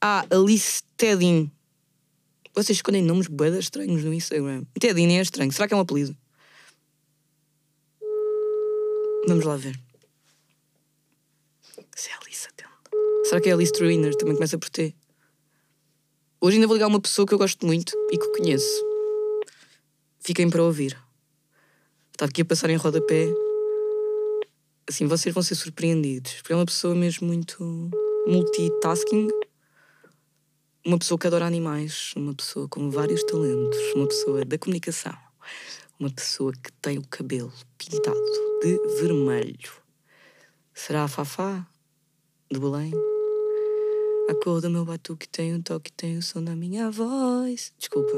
[0.00, 1.50] à Alice Tedin.
[2.54, 4.64] Vocês escolhem nomes boedas estranhos no Instagram.
[4.78, 5.52] Tedin é estranho.
[5.52, 6.16] Será que é um apelido?
[9.26, 9.78] Vamos lá ver.
[11.94, 13.28] Se é Alice, atende.
[13.28, 14.14] Será que é Alice Truiner?
[14.16, 14.94] Também começa por T.
[16.40, 18.84] Hoje ainda vou ligar uma pessoa que eu gosto muito e que conheço.
[20.18, 20.98] Fiquem para ouvir.
[22.10, 23.32] Está aqui a passar em rodapé.
[24.88, 26.34] Assim, vocês vão ser surpreendidos.
[26.34, 27.90] Porque é uma pessoa mesmo muito
[28.26, 29.28] multitasking.
[30.84, 32.12] Uma pessoa que adora animais.
[32.16, 33.78] Uma pessoa com vários talentos.
[33.94, 35.16] Uma pessoa da comunicação.
[35.98, 38.20] Uma pessoa que tem o cabelo pintado
[38.62, 39.72] de vermelho.
[40.74, 41.66] Será a Fafá?
[42.50, 42.92] De Belém?
[44.28, 47.72] A cor do meu batuque tem o toque, tem o som da minha voz.
[47.78, 48.12] Desculpa.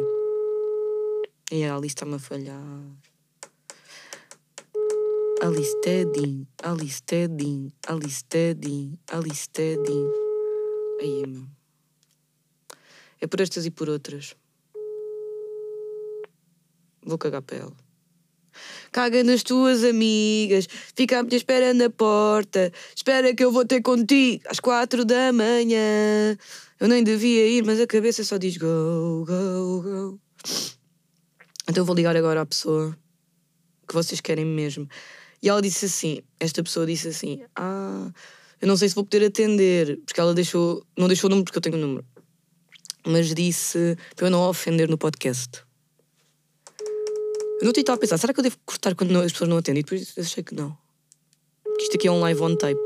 [1.50, 2.60] E a Alice está-me a falhar.
[5.44, 7.02] Alice Tedin, Alice
[9.50, 10.10] Tedin.
[10.98, 11.44] Aí, meu.
[13.20, 14.34] É por estas e por outras.
[17.04, 17.76] Vou cagar para ela.
[18.90, 22.72] Caga nas tuas amigas, fica à minha espera na porta.
[22.96, 26.38] Espera que eu vou ter contigo às quatro da manhã.
[26.80, 30.20] Eu nem devia ir, mas a cabeça só diz go, go, go.
[31.68, 32.96] Então vou ligar agora à pessoa
[33.86, 34.88] que vocês querem mesmo.
[35.44, 38.10] E ela disse assim: esta pessoa disse assim: Ah,
[38.62, 41.58] eu não sei se vou poder atender, porque ela deixou, não deixou o número porque
[41.58, 42.06] eu tenho o número,
[43.06, 45.62] mas disse para eu não a ofender no podcast.
[47.60, 49.80] Eu não estava a pensar, será que eu devo cortar quando as pessoas não atendem?
[49.80, 50.74] E depois achei que não.
[51.62, 52.80] Porque isto aqui é um live on tape.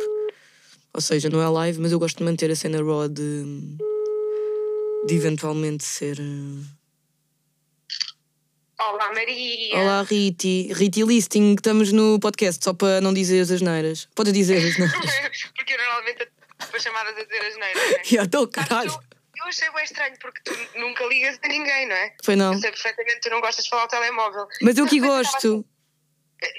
[0.92, 3.44] Ou seja, não é live, mas eu gosto de manter a cena raw de.
[5.06, 6.18] de eventualmente ser.
[8.80, 9.76] Olá, Maria.
[9.76, 10.72] Olá, Riti.
[10.72, 14.08] Riti Listing, estamos no podcast, só para não dizer as asneiras.
[14.14, 15.50] Podes dizer as asneiras.
[15.56, 16.28] porque eu normalmente
[16.70, 18.02] vou chamadas a dizer as neiras, né?
[18.04, 18.88] Já estou, caralho.
[18.88, 19.00] Eu,
[19.36, 22.14] eu achei bem estranho porque tu nunca ligas a ninguém, não é?
[22.22, 22.52] Foi não.
[22.52, 24.46] Eu sei perfeitamente que tu não gostas de falar ao telemóvel.
[24.62, 25.66] Mas eu estava gosto.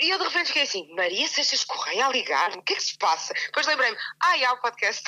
[0.01, 2.83] E eu de repente fiquei assim, Maria Seixas Correia a ligar, o que é que
[2.83, 3.33] se passa?
[3.45, 5.03] Depois lembrei-me, ah, há o podcast.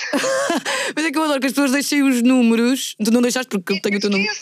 [0.95, 2.95] Mas é que eu adoro que as pessoas deixem os números.
[3.03, 4.33] Tu não deixaste porque eu tenho o teu número.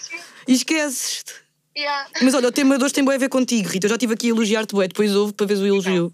[0.48, 1.49] E esqueces-te.
[1.80, 2.10] Yeah.
[2.22, 3.86] Mas olha, o tema de hoje tem bem a ver contigo, Rita.
[3.86, 6.13] Eu já estive aqui a elogiar-te, bué, depois houve para ver o elogio.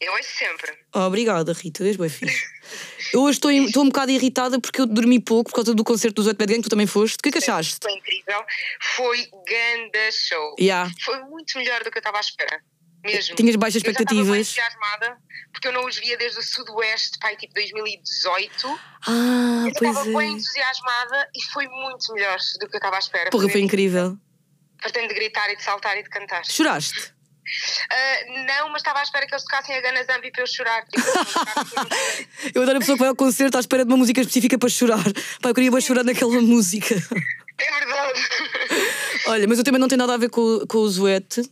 [0.00, 0.72] Eu ouço sempre.
[0.92, 2.44] Oh, obrigada, Rita, és bem fixe.
[3.12, 6.16] Eu hoje estou, estou um bocado irritada porque eu dormi pouco por causa do concerto
[6.16, 7.20] dos Oito Bad Gang, tu também foste.
[7.20, 7.78] O que é que achaste?
[7.80, 8.44] Foi incrível.
[8.80, 10.56] Foi ganda show.
[10.58, 10.90] Yeah.
[11.04, 12.60] Foi muito melhor do que eu estava à espera.
[13.04, 13.36] Mesmo.
[13.36, 14.38] Tinhas baixas Eu bem expectativas.
[14.38, 15.16] entusiasmada,
[15.52, 18.80] porque eu não os via desde o Sudoeste, pai, tipo 2018.
[19.06, 20.32] Ah, eu pois estava bem é.
[20.32, 23.30] entusiasmada e foi muito melhor do que eu estava à espera.
[23.30, 24.18] Porra, foi incrível.
[24.82, 26.44] Fartei-me de gritar e de saltar e de cantar.
[26.44, 27.12] Choraste?
[27.90, 30.84] Ah, não, mas estava à espera que eles tocassem a Gana Zambi para eu chorar.
[30.86, 31.06] Tipo,
[32.54, 34.68] eu adoro a pessoa que vai ao concerto à espera de uma música específica para
[34.68, 35.02] chorar.
[35.40, 36.94] Pá, eu queria bem chorar naquela música.
[36.94, 38.20] é verdade.
[39.26, 41.42] Olha, mas eu também não tem nada a ver com, com o Zoete.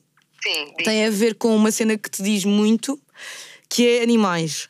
[0.43, 0.85] Sim, diz.
[0.85, 3.01] Tem a ver com uma cena que te diz muito,
[3.69, 4.69] que é animais.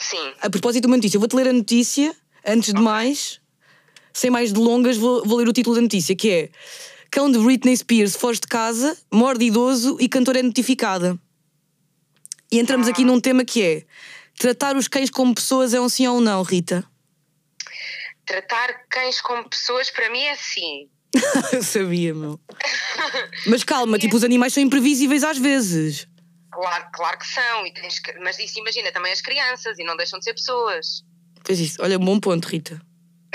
[0.00, 0.34] sim.
[0.40, 2.14] A propósito de uma notícia, eu vou-te ler a notícia,
[2.46, 3.40] antes de mais,
[4.12, 6.48] sem mais delongas, vou, vou ler o título da notícia, que é
[7.14, 11.16] Cão de Britney Spears foge de casa, morde idoso e cantora é notificada.
[12.50, 13.84] E entramos aqui num tema que é
[14.36, 16.84] tratar os cães como pessoas é um sim ou um não, Rita?
[18.26, 20.88] Tratar cães como pessoas, para mim, é sim.
[21.54, 22.40] eu sabia, meu.
[23.46, 26.08] Mas calma, tipo, os animais são imprevisíveis às vezes.
[26.50, 29.96] Claro, claro que são, e tens que- mas isso imagina também as crianças e não
[29.96, 31.04] deixam de ser pessoas.
[31.44, 32.82] Pois isso, olha, bom ponto, Rita.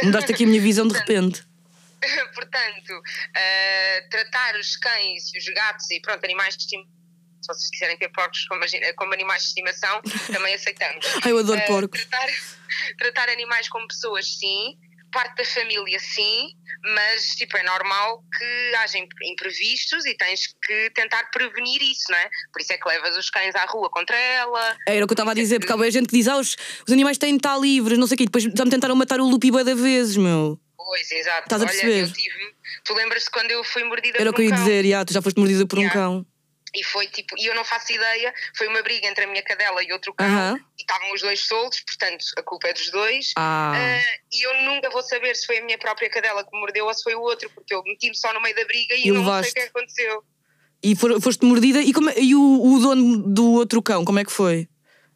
[0.04, 1.48] Mudaste aqui a minha visão de repente.
[2.34, 3.02] Portanto,
[3.36, 6.92] eh, tratar os cães e os gatos e pronto, animais de estimação,
[7.42, 8.62] se vocês quiserem ter porcos como,
[8.98, 11.06] como animais de estimação, também aceitamos.
[11.24, 12.06] Ai, eu adoro Eh, porcos.
[12.06, 12.28] Tratar,
[12.98, 14.78] tratar animais como pessoas, sim.
[15.12, 16.52] Parte da família, sim.
[16.94, 22.18] Mas, tipo, é normal que haja imp- imprevistos e tens que tentar prevenir isso, não
[22.20, 22.30] é?
[22.54, 24.78] Por isso é que levas os cães à rua contra ela.
[24.88, 26.56] Era o que eu estava a dizer, porque há bué gente que diz: ah, os,
[26.86, 29.20] os animais têm de estar livres, não sei o quê, depois já me tentaram matar
[29.20, 30.60] o Lupi da vezes, meu.
[30.89, 31.43] Pois, exato.
[31.43, 32.02] Estás a Olha, perceber?
[32.02, 32.56] eu tive.
[32.84, 34.63] Tu lembras-te quando eu fui mordida Era o por que eu um ia cão?
[34.65, 35.99] dizer, já, tu já foste mordida por um Yeah.
[35.99, 36.25] cão.
[36.75, 39.84] E foi tipo, e eu não faço ideia, foi uma briga entre a minha cadela
[39.84, 40.60] e outro cão, Aham.
[40.78, 43.34] e estavam os dois soltos, portanto a culpa é dos dois.
[43.38, 43.71] Ah.
[43.75, 46.86] Ah, e eu nunca vou saber se foi a minha própria cadela que me mordeu
[46.86, 49.12] ou se foi o outro, porque eu meti-me só no meio da briga e, E
[49.12, 49.52] não levaste.
[49.52, 50.23] sei o que é que aconteceu.
[50.84, 52.39] E foste mordida, e, como, e o,
[52.73, 54.67] o dono do outro cão, como é que foi?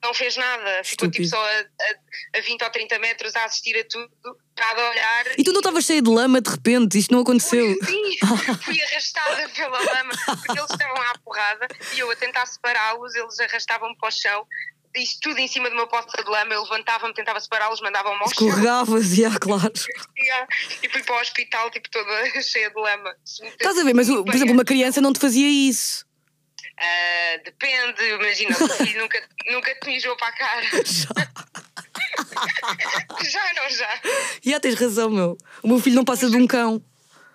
[0.04, 3.78] Não fez nada, ficou tipo só a, a, a 20 ou 30 metros a assistir
[3.80, 4.12] a tudo,
[4.60, 5.26] a olhar.
[5.38, 7.74] E tu não estavas cheia de lama de repente, isto não aconteceu.
[7.86, 8.18] Sim,
[8.62, 13.40] fui arrastada pela lama, porque eles estavam à porrada e eu a tentar separá-los, eles
[13.40, 14.46] arrastavam-me para o chão.
[14.96, 18.30] Isto tudo em cima de uma poça de lama, eu levantava-me, tentava separá-los, mandavam-me ao
[18.30, 18.48] chão.
[18.48, 19.74] Escorregavas, já, claro.
[20.18, 20.48] Yeah.
[20.84, 23.16] E fui para o hospital, tipo, toda cheia de lama.
[23.26, 26.06] Estás a ver, mas por exemplo, uma criança não te fazia isso.
[26.80, 30.66] Ah, depende, imagina, o teu filho nunca, nunca te mijou para a cara.
[33.24, 34.02] já, não já.
[34.42, 35.38] Já tens razão, meu.
[35.62, 36.82] O meu filho não passa de um cão.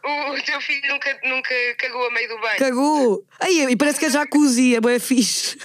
[0.04, 2.58] O teu filho nunca, nunca cagou a meio do banho.
[2.58, 3.26] Cagou.
[3.40, 5.58] Ai, e parece que é jacuzzi, é bué fixe.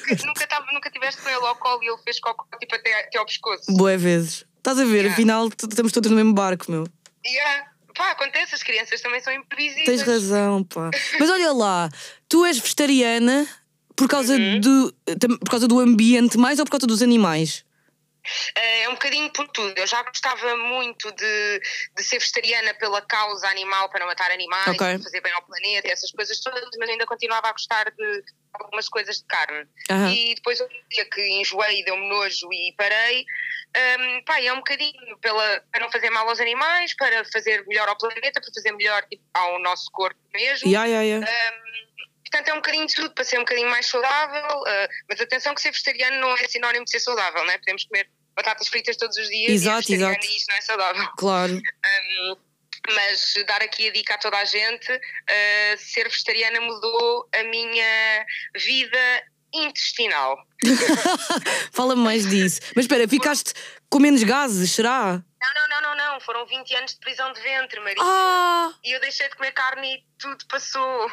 [0.00, 3.00] Nunca, nunca, tava, nunca tiveste com ele ao colo e ele fez cocô tipo até,
[3.00, 3.72] até ao pescoço.
[3.74, 4.44] Boé vezes.
[4.58, 5.12] Estás a ver, Yeah.
[5.12, 6.86] afinal estamos todos no mesmo barco, meu.
[7.24, 7.71] Yeah.
[7.94, 9.86] Pá, acontece, as crianças também são imprevisíveis.
[9.86, 10.90] Tens razão, pá.
[11.18, 11.88] Mas olha lá,
[12.28, 13.46] tu és vegetariana
[13.94, 14.60] por causa, Uhum.
[14.60, 14.94] do,
[15.40, 17.64] por causa do ambiente mais ou por causa dos animais?
[18.54, 19.76] É um bocadinho por tudo.
[19.76, 21.60] Eu já gostava muito de,
[21.96, 24.78] de ser vegetariana pela causa animal, para não matar animais, Ok.
[24.78, 28.22] para fazer bem ao planeta, essas coisas todas, mas ainda continuava a gostar de
[28.54, 29.66] algumas coisas de carne.
[29.90, 30.12] Aham.
[30.12, 33.24] E depois um dia que enjoei, deu-me nojo e parei.
[33.98, 37.88] hum, pá, é um bocadinho pela, para não fazer mal aos animais, para fazer melhor
[37.88, 40.70] ao planeta, para fazer melhor tipo, ao nosso corpo mesmo.
[40.70, 41.20] Ya, ya, ya.
[42.32, 44.64] Portanto, é um bocadinho de tudo para ser um bocadinho mais saudável.
[44.66, 47.58] ah, mas atenção que ser vegetariano não é sinónimo de ser saudável, né?
[47.58, 50.26] Podemos comer batatas fritas todos os dias Exato, e é exato.
[50.26, 51.08] e isto não é saudável.
[51.18, 51.52] Claro.
[51.54, 52.36] Um,
[52.94, 58.26] mas dar aqui a dica a toda a gente: ah, ser vegetariana mudou a minha
[58.56, 60.38] vida intestinal.
[61.70, 62.60] Fala-me mais disso.
[62.74, 63.52] Mas espera, ficaste
[63.90, 65.22] com menos gases, será?
[65.42, 66.20] Não, não, não, não, não.
[66.20, 68.02] Foram 20 anos de prisão de ventre, Maria.
[68.02, 68.72] Ah!
[68.82, 71.10] E eu deixei de comer carne e tudo passou.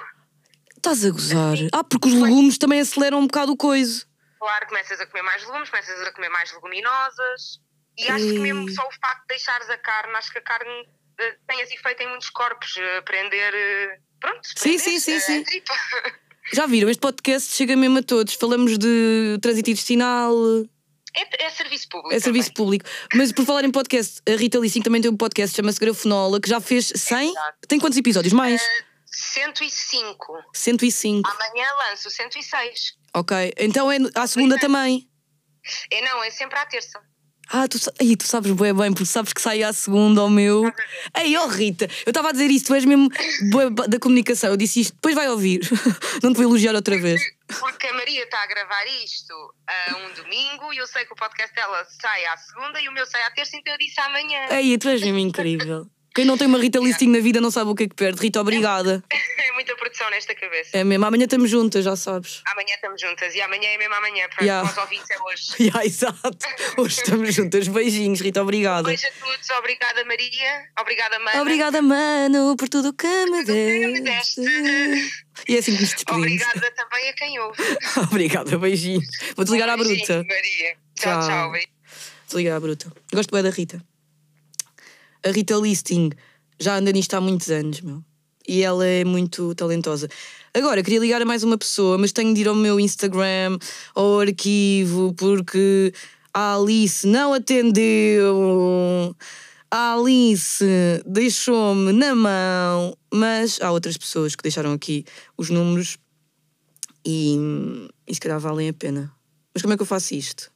[0.79, 1.57] Estás a gozar.
[1.73, 4.05] Ah, porque os legumes também aceleram um bocado o coiso.
[4.39, 7.59] Claro, começas a comer mais legumes, começas a comer mais leguminosas.
[7.97, 10.87] E acho que mesmo só o facto de deixares a carne, acho que a carne
[11.19, 12.77] eh, tem esse efeito em muitos corpos.
[12.77, 13.53] eh, prender.
[13.53, 15.41] eh, pronto, Sim, prender, sim, sim, sim.
[15.41, 15.73] a tripa.
[16.53, 16.89] Já viram?
[16.89, 18.33] Este podcast chega mesmo a todos.
[18.35, 20.33] Falamos de trânsito intestinal,
[21.13, 22.15] É, é serviço público.
[22.15, 22.55] é serviço também.
[22.55, 22.85] público.
[23.13, 26.49] Mas por falar em podcast, a Rita Lissing também tem um podcast, chama-se Grafenola, que
[26.49, 27.31] já fez 100?
[27.31, 27.57] Exato.
[27.67, 28.31] Tem quantos episódios?
[28.33, 28.61] Mais?
[28.61, 28.83] Eh,
[29.33, 30.43] 105.
[30.53, 31.29] 105.
[31.29, 32.93] Amanhã lanço 106.
[33.13, 33.53] Ok.
[33.57, 35.07] Então é à segunda também.
[35.91, 36.99] É não, é sempre à terça.
[37.51, 40.71] Ah, tu, Ai, tu sabes bem, bem, porque sabes que sai à segunda, ao meu.
[41.17, 43.09] Ei, oh Rita, eu estava a dizer isto, tu és mesmo
[43.87, 44.51] da comunicação.
[44.51, 45.61] Eu disse isto, depois vai ouvir.
[46.21, 47.19] Não te vou elogiar outra vez.
[47.59, 49.33] Porque a Maria está a gravar isto
[49.67, 52.91] a um domingo e eu sei que o podcast dela sai à segunda e o
[52.91, 54.47] meu sai à terça, então eu disse amanhã.
[54.51, 55.87] Ei, tu és mesmo incrível.
[56.19, 58.19] Quem não tem uma Rita Listing na vida não sabe o que é que perde.
[58.19, 59.01] Rita, obrigada.
[59.09, 60.71] É muita produção nesta cabeça.
[60.73, 62.41] É mesmo, amanhã estamos juntas, já sabes.
[62.45, 64.69] Amanhã estamos juntas e amanhã é mesmo amanhã, para Yeah.
[64.69, 65.43] os ouvintes é hoje.
[65.73, 66.37] Ya, exato.
[66.77, 67.69] Hoje estamos juntas.
[67.69, 68.83] Beijinhos, Rita, obrigada.
[68.83, 71.41] Beijo a todos, obrigada Maria, obrigada Mana.
[71.41, 74.41] Obrigada, mano, por tudo que me tudo que me deste.
[75.47, 76.25] E é assim que nos despedimos.
[76.25, 77.63] Obrigada também a quem ouve.
[78.11, 79.07] Obrigada, beijinhos.
[79.37, 80.17] Vou desligar à bruta.
[80.27, 80.75] Maria.
[80.95, 81.53] Tchau, Tchau.
[82.27, 82.53] tchau.
[82.53, 82.91] à bruta.
[83.13, 83.81] Gosto bem da Rita.
[85.25, 86.11] A Rita Listing
[86.59, 88.03] já anda nisto há muitos anos, meu.
[88.47, 90.09] E ela é muito talentosa.
[90.53, 93.57] Agora, queria ligar a mais uma pessoa, mas tenho de ir ao meu Instagram,
[93.93, 95.93] ao arquivo, porque
[96.33, 99.15] a Alice não atendeu.
[99.69, 100.65] A Alice
[101.05, 105.05] deixou-me na mão, mas há outras pessoas que deixaram aqui
[105.37, 105.97] os números
[107.05, 107.37] e,
[108.07, 109.13] e se calhar valem a pena.
[109.53, 110.51] Mas como é que eu faço isto?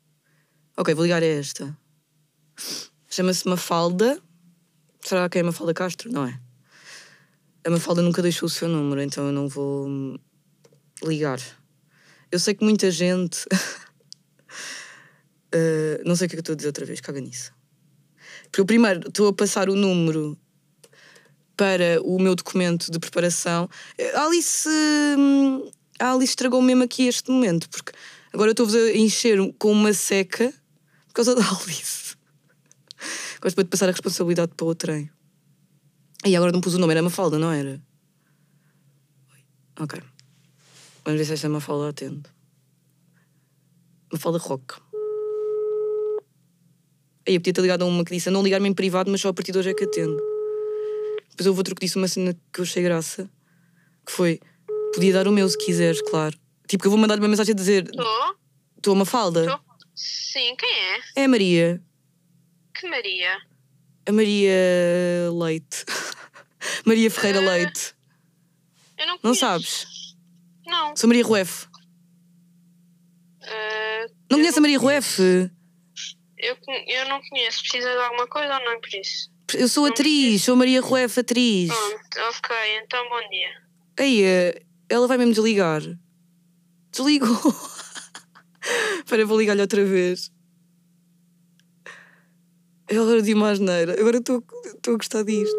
[0.75, 1.77] Ok, vou ligar a esta.
[3.09, 4.19] Chama-se Mafalda.
[5.03, 6.11] Será que é Mafalda Castro?
[6.11, 6.39] Não é?
[7.65, 10.17] A Mafalda nunca deixou o seu número, então eu não vou
[11.03, 11.39] ligar.
[12.31, 13.45] Eu sei que muita gente
[15.53, 17.51] Uh, não sei o que é que eu estou a dizer outra vez, caga nisso.
[18.43, 20.37] Porque eu primeiro estou a passar o número
[21.55, 23.69] para o meu documento de preparação.
[24.15, 24.67] A Alice,
[25.17, 27.91] hum, a Alice estragou mesmo aqui este momento, porque
[28.31, 30.53] agora eu estou-vos a encher com uma seca
[31.07, 32.02] por causa da Alice.
[33.43, 35.11] Gosto de passar a responsabilidade para o trem.
[36.25, 37.81] E agora não pus o nome, era Mafalda, não era?
[39.77, 40.01] Ok.
[41.03, 42.23] Vamos ver se esta Mafalda atende.
[44.13, 44.75] Mafalda Rock.
[47.27, 49.19] Aí eu podia ter ligado a uma que disse a não ligar-me em privado, mas
[49.19, 50.15] só a partir de hoje é que atendo.
[51.31, 53.29] Depois houve outro que disse uma cena que eu achei graça,
[54.05, 54.39] que foi,
[54.93, 56.37] podia dar o meu se quiseres, claro.
[56.65, 58.35] Tipo, que eu vou mandar-lhe uma mensagem a dizer, Estou?
[58.77, 59.59] estou uma falda.
[59.93, 60.99] Sim, quem é?
[61.17, 61.83] É a Maria.
[62.73, 63.37] Que Maria?
[64.07, 64.51] A Maria
[65.31, 65.85] Leite.
[66.85, 67.51] Maria Ferreira Ah.
[67.51, 67.95] Leite.
[68.97, 69.39] Eu não Não conheço.
[69.39, 69.87] sabes?
[70.65, 70.95] Não.
[70.95, 71.67] Sou Maria Rueff.
[73.41, 75.19] Ah, Não eu conhece a Maria Rueff?
[75.21, 76.57] Eu,
[76.87, 77.61] eu não conheço.
[77.61, 79.31] Precisa de alguma coisa ou não é por isso?
[79.53, 81.69] Eu sou atriz, sou Maria Rueff, atriz.
[81.69, 82.55] Pronto, ok.
[82.83, 83.49] Então, bom dia.
[83.99, 85.81] Aí, eh, ela vai mesmo desligar.
[86.91, 87.29] Desligou.
[89.03, 90.31] Espera, vou ligar-lhe outra vez.
[92.87, 93.99] Ela de uma asneira.
[93.99, 94.43] Agora estou
[94.87, 95.55] a gostar disto.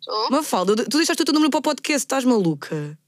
[0.00, 0.30] Estou?
[0.30, 2.98] Mafalda, tu deixaste o teu número para o podcast, estás maluca?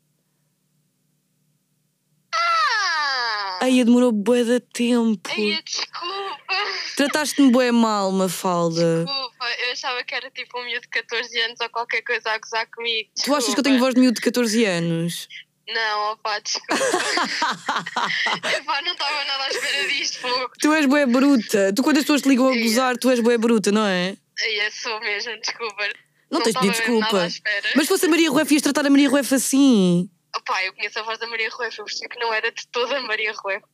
[2.33, 3.59] Ah!
[3.63, 5.29] Ai, demorou bué de tempo.
[5.31, 6.55] Ai, desculpa.
[6.97, 9.05] Trataste-me bué mal, Mafalda.
[9.05, 9.45] Desculpa.
[9.67, 12.67] Eu achava que era tipo um miúdo de 14 anos ou qualquer coisa a gozar
[12.71, 13.11] comigo.
[13.25, 13.81] Tu achas que eu tenho Desculpa.
[13.87, 15.29] voz de miúdo de 14 anos?
[15.69, 16.75] Não, opá, desculpa.
[18.57, 20.51] Epá, não estava nada à espera disto, fogo.
[20.61, 21.73] Tu és bué bruta.
[21.73, 24.17] Tu quando as pessoas te ligam a gozar, tu és bué bruta, não é?
[24.39, 25.89] Eu sou mesmo, desculpa.
[26.31, 27.29] Não, tens de pedir desculpa.
[27.77, 30.11] Mas se fosse a Maria Rueff, ias tratar a Maria Rueff assim.
[30.37, 32.99] Opá, eu conheço a voz da Maria Rueff, eu percebi que não era de toda
[32.99, 33.65] a Maria Rueff.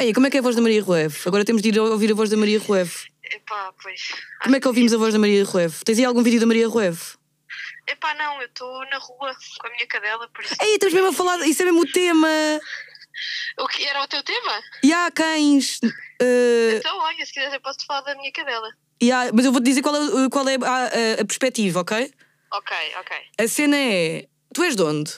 [0.00, 1.28] Ei, como é que é a voz da Maria Rueff?
[1.28, 3.06] Agora temos de ir ouvir a voz da Maria Rueff.
[3.24, 4.00] Epá, pois.
[4.42, 5.84] Como é que ouvimos a voz da Maria Rueff?
[5.84, 7.18] Tens aí algum vídeo da Maria Rueff?
[7.88, 10.54] Epá, não, eu estou na rua com a minha cadela, por isso.
[10.60, 12.28] Ei, estamos mesmo a falar, isso é mesmo o tema.
[13.58, 14.62] O que era o teu tema?
[14.84, 15.80] E há cães.
[16.20, 18.68] eh, Então, olha, se quiseres eu posso te falar da minha cadela.
[19.00, 22.12] e há- mas eu vou-te dizer qual é, qual é a, a- a perspectiva, ok?
[22.52, 23.16] Ok, ok.
[23.38, 24.28] A cena é.
[24.54, 25.12] Tu és de onde?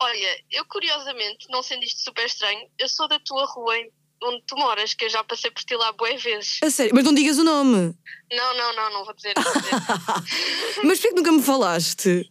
[0.00, 3.90] Olha, eu curiosamente, não sendo isto super estranho, eu sou da tua rua em-
[4.22, 6.58] onde tu moras, que eu já passei por ti lá bué vezes.
[6.62, 7.94] A sério, mas não digas o nome.
[8.32, 9.72] Não, não, não, não vou dizer, não vou dizer.
[10.84, 12.30] Mas porquê que nunca me falaste?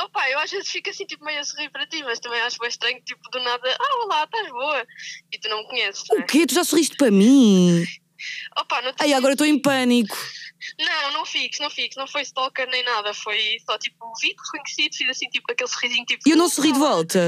[0.00, 2.58] Opa, eu às vezes fico assim, tipo, meio a sorrir para ti, mas também acho
[2.58, 4.84] bem estranho, tipo, do nada, ah, olá, estás boa.
[5.32, 6.24] E tu não me conheces, não O é?
[6.24, 6.46] quê?
[6.46, 7.84] Tu já sorriste para mim?
[8.58, 8.96] Opa, não te...
[9.02, 10.16] Ai, agora estou em pânico.
[10.78, 14.94] Não, não fiques, não fiques, não foi stalker nem nada, foi só tipo, vi reconhecido,
[14.96, 16.26] fiz assim, tipo, aquele sorrisinho, tipo.
[16.26, 17.20] E eu não sorri de volta.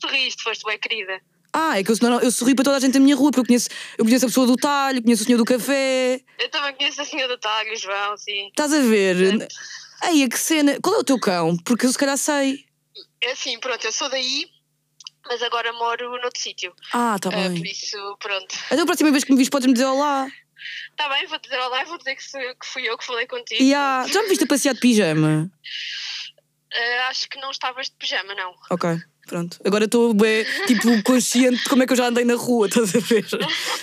[0.00, 1.20] Sorriste, foste bem querida.
[1.56, 3.40] Ah, é que eu, não, eu sorri para toda a gente da minha rua, porque
[3.42, 6.20] eu conheço, eu conheço a pessoa do talho, conheço o senhor do café.
[6.40, 8.48] Eu também conheço a senhora do Tago, o João, sim.
[8.48, 9.46] Estás a ver?
[10.02, 10.76] Ai, que cena.
[10.82, 11.56] Qual é o teu cão?
[11.58, 12.64] Porque eu se calhar sei.
[13.22, 14.46] É assim, pronto, eu sou daí,
[15.28, 16.74] mas agora moro noutro sítio.
[16.92, 17.54] Ah, tá Ah, bem.
[17.54, 18.54] por isso, pronto.
[18.66, 20.26] Então a próxima vez que me vis podes-me dizer olá.
[20.90, 22.22] Está bem, vou dizer olá e vou dizer que,
[22.54, 23.62] que fui eu que falei contigo.
[23.76, 24.06] Há...
[24.12, 25.50] Já me viste a passear de pijama?
[26.74, 28.52] Ah, acho que não estavas de pijama, não.
[28.70, 28.90] Ok,
[29.26, 29.58] pronto.
[29.64, 32.94] Agora estou bem, tipo, consciente de como é que eu já andei na rua, estás
[32.94, 33.26] a ver?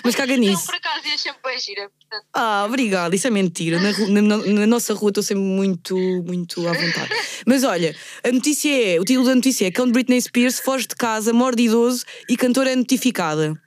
[0.04, 0.66] Mas caga Não, nisso.
[0.66, 1.90] por acaso ia sempre bem gira.
[1.90, 3.80] Portanto, Ah, obrigada, isso é mentira.
[3.80, 7.10] Na, na- na nossa rua estou sempre muito, muito à vontade.
[7.46, 10.88] Mas olha, a notícia é: o título da notícia é Cão de Britney Spears foge
[10.88, 13.60] de casa, morde idoso e cantora é notificada.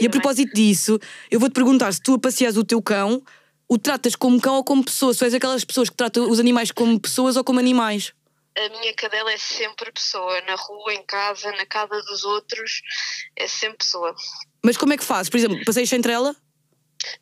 [0.00, 0.98] E a propósito disso,
[1.30, 3.22] eu vou-te perguntar se tu a passeas o teu cão,
[3.68, 5.14] o tratas como cão ou como pessoa?
[5.14, 8.12] Se és aquelas pessoas que tratam os animais como pessoas ou como animais?
[8.58, 10.40] A minha cadela é sempre pessoa.
[10.42, 12.82] Na rua, em casa, na casa dos outros,
[13.36, 14.14] é sempre pessoa.
[14.64, 15.28] Mas como é que fazes?
[15.30, 16.34] Por exemplo, passeias entre ela?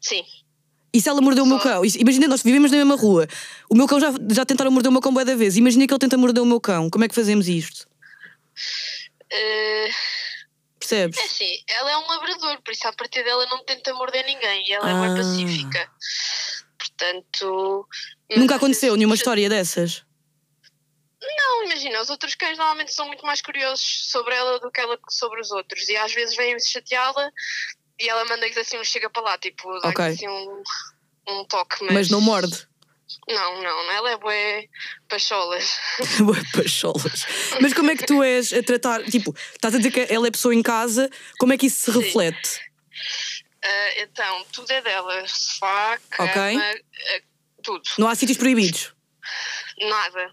[0.00, 0.24] Sim.
[0.92, 1.82] E se ela mordeu o meu Só- cão?
[1.84, 3.28] Imagina, nós vivemos na mesma rua.
[3.70, 5.56] O meu cão já, já tentaram morder o meu cão bué da vez.
[5.56, 6.90] Imagina que ele tenta morder o meu cão.
[6.90, 7.86] Como é que fazemos isto?
[9.32, 9.88] Ah,
[10.78, 11.16] Percebes?
[11.18, 14.66] é assim, ela é um labrador, por isso a partir dela não tenta morder ninguém
[14.68, 15.00] e ela é Ah.
[15.02, 15.90] bem pacífica.
[16.78, 17.86] Portanto.
[18.36, 20.02] Nunca aconteceu nenhuma história dessas.
[21.22, 24.98] Não, imagina, os outros cães normalmente são muito mais curiosos sobre ela do que ela
[25.10, 25.88] sobre os outros.
[25.88, 27.30] E às vezes vêm chateá-la
[27.98, 30.04] e ela manda-lhes assim um chega para lá, tipo, dá Ok.
[30.06, 30.62] assim um,
[31.28, 31.76] um toque.
[31.84, 32.66] Mas, Mas não morde.
[33.28, 34.66] Não, não, ela é bué
[35.08, 35.76] pacholas.
[36.22, 37.26] Bué pacholas.
[37.60, 39.02] Mas como é que tu és a tratar?
[39.04, 41.92] Tipo, estás a dizer que ela é pessoa em casa, como é que isso se
[41.92, 42.00] Sim.
[42.00, 42.60] reflete?
[43.62, 45.26] Ah, então, tudo é dela.
[45.26, 46.40] Sofá, cama, Ok.
[46.56, 47.20] ah,
[47.62, 47.82] tudo.
[47.98, 48.94] Não há sítios proibidos.
[49.80, 50.30] Nada.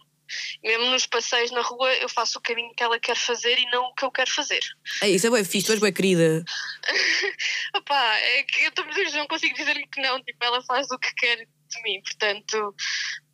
[0.64, 3.86] Mesmo nos passeios na rua, eu faço o caminho que ela quer fazer e não
[3.86, 4.60] o que eu quero fazer.
[5.02, 6.44] Ei, isso é bem fixe, tu és bem querida.
[7.76, 11.14] Opá, é que eu também não consigo dizer-lhe que não, tipo, ela faz o que
[11.16, 12.76] quer de mim, portanto,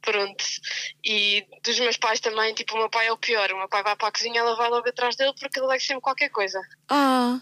[0.02, 0.44] pronto.
[1.04, 3.84] E dos meus pais também, tipo, o meu pai é o pior, o meu pai
[3.84, 6.60] vai para a cozinha, ela vai logo atrás dele porque ele vai sempre qualquer coisa.
[6.90, 7.40] Ah,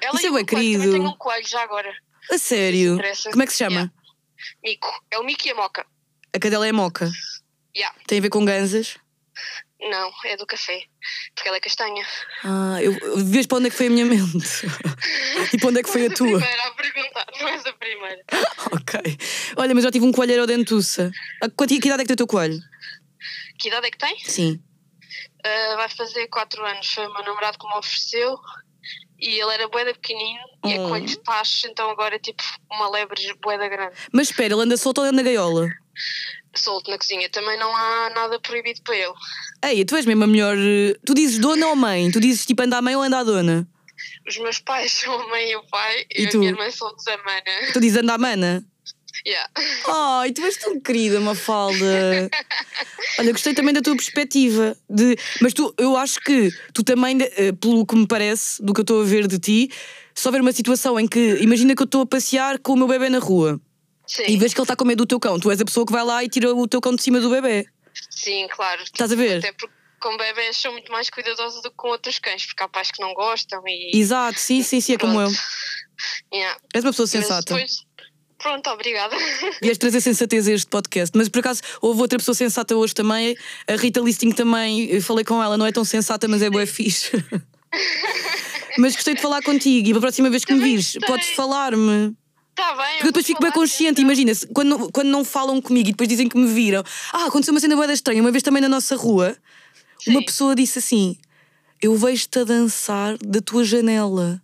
[0.00, 0.82] Ela Isso é coelho, querido.
[0.84, 1.94] Também tem um coelho já agora,
[2.30, 2.96] a sério?
[3.30, 3.74] Como é que se chama?
[3.74, 3.92] Yeah.
[4.62, 5.86] Mico, é o Mico e a Moca.
[6.34, 7.10] A cadela é moca.
[7.76, 7.96] Yeah.
[8.06, 8.96] Tem a ver com ganzas?
[9.80, 10.82] Não, é do café,
[11.34, 12.04] porque ela é castanha.
[12.44, 14.66] Ah, eu, eu- vês para onde é que foi a minha mente?
[15.54, 16.26] e para onde é que foi a És tua?
[16.38, 18.22] primeira a perguntar, não és a primeira.
[18.72, 19.00] ok.
[19.56, 21.10] Olha, mas já tive um coelho aerodentuça.
[21.40, 22.58] A quanti- que idade é que tem o teu coelho?
[23.58, 24.18] Que idade é que tem?
[24.18, 24.62] Sim.
[25.46, 26.86] Uh, vai fazer 4 anos.
[26.92, 28.36] Foi o meu namorado que me ofereceu
[29.18, 32.90] e ele era boeda pequenino e é coelho de tacho, então agora é tipo uma
[32.90, 33.94] lebre boeda grande.
[34.12, 35.68] Mas espera, ele anda solto ou anda na gaiola?
[36.54, 37.28] Solto na cozinha.
[37.30, 39.12] Também não há nada proibido para ele.
[39.64, 40.56] Ei, tu és mesmo a melhor.
[40.58, 42.10] eh, Tu dizes dona ou mãe?
[42.10, 43.68] Tu dizes tipo anda a mãe ou anda a dona?
[44.28, 46.38] Os meus pais são a mãe e o pai E e, a tu?
[46.38, 47.72] minha irmã são a mana.
[47.72, 48.64] Tu dizes anda a mana?
[49.26, 49.50] Yeah.
[49.86, 52.30] Ai, tu és tão querida, Mafalda.
[53.18, 54.76] Olha, gostei também da tua perspectiva.
[54.88, 55.16] De...
[55.42, 58.82] Mas tu, eu acho que tu também, eh, pelo que me parece, do que eu
[58.82, 59.70] estou a ver de ti,
[60.14, 62.86] se houver uma situação em que, imagina que eu estou a passear com o meu
[62.88, 63.60] bebê na rua
[64.12, 65.86] Sim, e vês que ele está com medo do teu cão, tu és a pessoa
[65.86, 67.64] que vai lá e tira o teu cão de cima do bebê.
[68.10, 68.82] sim, claro.
[68.82, 69.38] Estás a ver?
[69.38, 72.68] Até porque com bebés sou muito mais cuidadosa do que com outros cães, porque há
[72.68, 73.92] pais que não gostam e.
[73.96, 75.30] Exato, sim, sim, sim, é como eu.
[76.32, 76.58] Yeah.
[76.74, 77.54] És uma pessoa Mas sensata.
[77.54, 77.84] depois-
[78.38, 79.14] Pronto, obrigada.
[79.60, 83.36] Vieste trazer sensatez a este podcast, mas por acaso houve outra pessoa sensata hoje também,
[83.68, 87.10] a Rita Listing também, falei com ela, não é tão sensata, mas é boa fixe.
[88.78, 91.06] mas gostei de falar contigo e para a próxima vez que me Também vires, gostei.
[91.06, 92.16] podes falar-me.
[92.60, 92.92] Está bem.
[92.92, 96.08] Porque eu depois fico bem consciente, imagina, se- quando, quando não falam comigo e depois
[96.08, 96.84] dizem que me viram.
[97.12, 99.36] Ah, aconteceu uma cena boa estranha, uma vez também na nossa rua,
[100.06, 100.24] uma Sim.
[100.26, 101.16] pessoa disse assim:
[101.80, 104.40] Eu vejo-te a dançar da tua janela.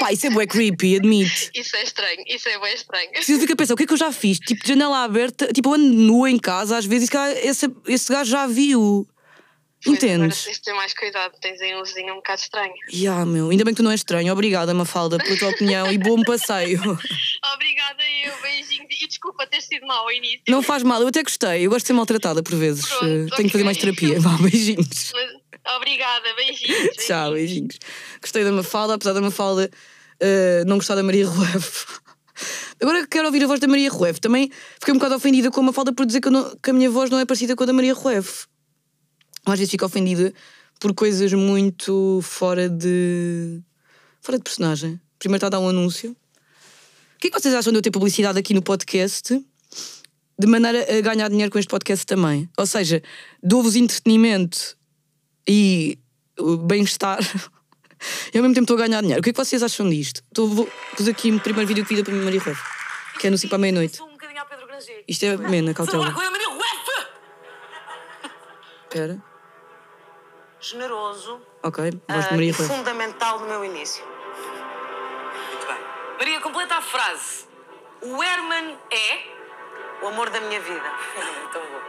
[0.00, 1.30] Pá, isso é bué creepy, admito.
[1.54, 3.10] Isso é estranho, isso é bem estranho.
[3.22, 4.38] Se eu fico a pensar, o que é que eu já fiz?
[4.38, 8.30] Tipo, janela aberta, tipo, eu ando nua em casa, às vezes, e esse, esse gajo
[8.30, 9.06] já viu.
[9.84, 12.72] Pois, Agora tens de ter mais cuidado, tens aí um vizinho um bocado estranho.
[12.92, 14.32] Ya, meu, ainda bem que tu não és estranho.
[14.32, 16.78] Obrigada, Mafalda, pela tua opinião e bom passeio.
[17.54, 18.88] Obrigada eu, beijinhos.
[19.02, 20.42] E desculpa ter sido mau ao início.
[20.48, 21.66] Não faz mal, eu até gostei.
[21.66, 22.86] Eu gosto de ser maltratada por vezes.
[22.86, 24.20] Pronto, Eh, Tenho que fazer mais terapia.
[24.20, 25.12] Vá, beijinhos.
[25.12, 26.96] Mas, obrigada, beijinhos.
[27.04, 27.78] Tchau, beijinhos.
[28.20, 29.70] Gostei da Mafalda, apesar da Mafalda
[30.20, 31.86] eh, não gostar da Maria Rueff.
[32.80, 34.20] Agora quero ouvir a voz da Maria Rueff.
[34.20, 36.90] Também fiquei um bocado ofendida com a Mafalda por dizer que, não- que a minha
[36.90, 38.46] voz não é parecida com a da Maria Rueff.
[39.46, 40.32] Às vezes fico ofendida
[40.78, 43.60] por coisas muito fora de.
[44.20, 45.00] fora de personagem.
[45.18, 46.10] Primeiro está a dar um anúncio.
[46.10, 49.44] O que é que vocês acham de eu ter publicidade aqui no podcast?
[50.38, 52.48] De maneira a ganhar dinheiro com este podcast também.
[52.58, 53.00] Ou seja,
[53.40, 54.76] dou-vos entretenimento
[55.46, 55.98] e
[56.40, 57.20] uh, bem-estar
[58.34, 59.20] e ao mesmo tempo estou a ganhar dinheiro.
[59.20, 60.22] O que é que vocês acham disto?
[60.28, 62.60] Estou, vou fazer aqui o primeiro vídeo que vi da para Maria Rueff,
[63.20, 64.02] que é no 5 à meia-noite.
[64.02, 65.04] um bocadinho ao Pedro Granger.
[65.06, 66.08] Isto é cautela.
[66.08, 66.72] a Maria Rueff!
[68.84, 69.31] Espera.
[70.62, 74.04] Generoso Ok, voz de ah, Maria e fundamental no meu início.
[75.50, 75.76] Muito bem.
[76.18, 77.46] Maria, completa a frase.
[78.00, 80.80] O Herman é o amor da minha vida.
[81.52, 81.80] Tão bom.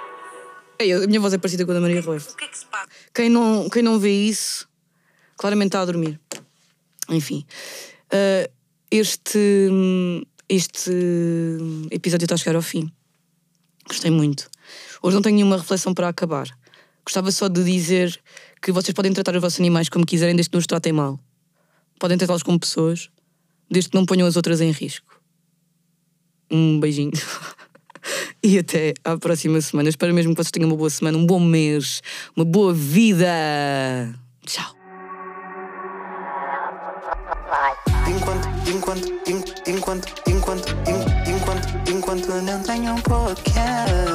[0.79, 2.31] Ei, a minha voz é parecida com a da Maria Rueff.
[2.31, 2.87] O que é que se passa?
[3.13, 4.67] Quem não, quem não vê isso,
[5.37, 6.19] claramente está a dormir.
[7.09, 7.45] Enfim,
[8.11, 8.49] ah,
[8.89, 10.19] este,
[10.49, 10.91] este
[11.91, 12.91] episódio está a chegar ao fim.
[13.87, 14.49] Gostei muito.
[15.01, 16.47] Hoje não tenho nenhuma reflexão para acabar.
[17.05, 18.17] Gostava só de dizer
[18.61, 21.19] que vocês podem tratar os vossos animais como quiserem, desde que não os tratem mal.
[21.99, 23.09] Podem tratá-los como pessoas,
[23.69, 25.19] desde que não ponham as outras em risco.
[26.51, 27.11] Um beijinho.
[28.45, 29.87] E até à próxima semana.
[29.87, 32.01] Espero mesmo que vocês tenham uma boa semana, um bom mês,
[32.35, 33.25] uma boa vida.
[34.45, 34.75] Tchau.
[38.05, 39.43] Enquanto, enquanto, en-
[39.73, 44.12] enquanto, enquanto, en- enquanto, enquanto não tenho um podcast.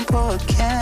[0.00, 0.75] Enquanto, en-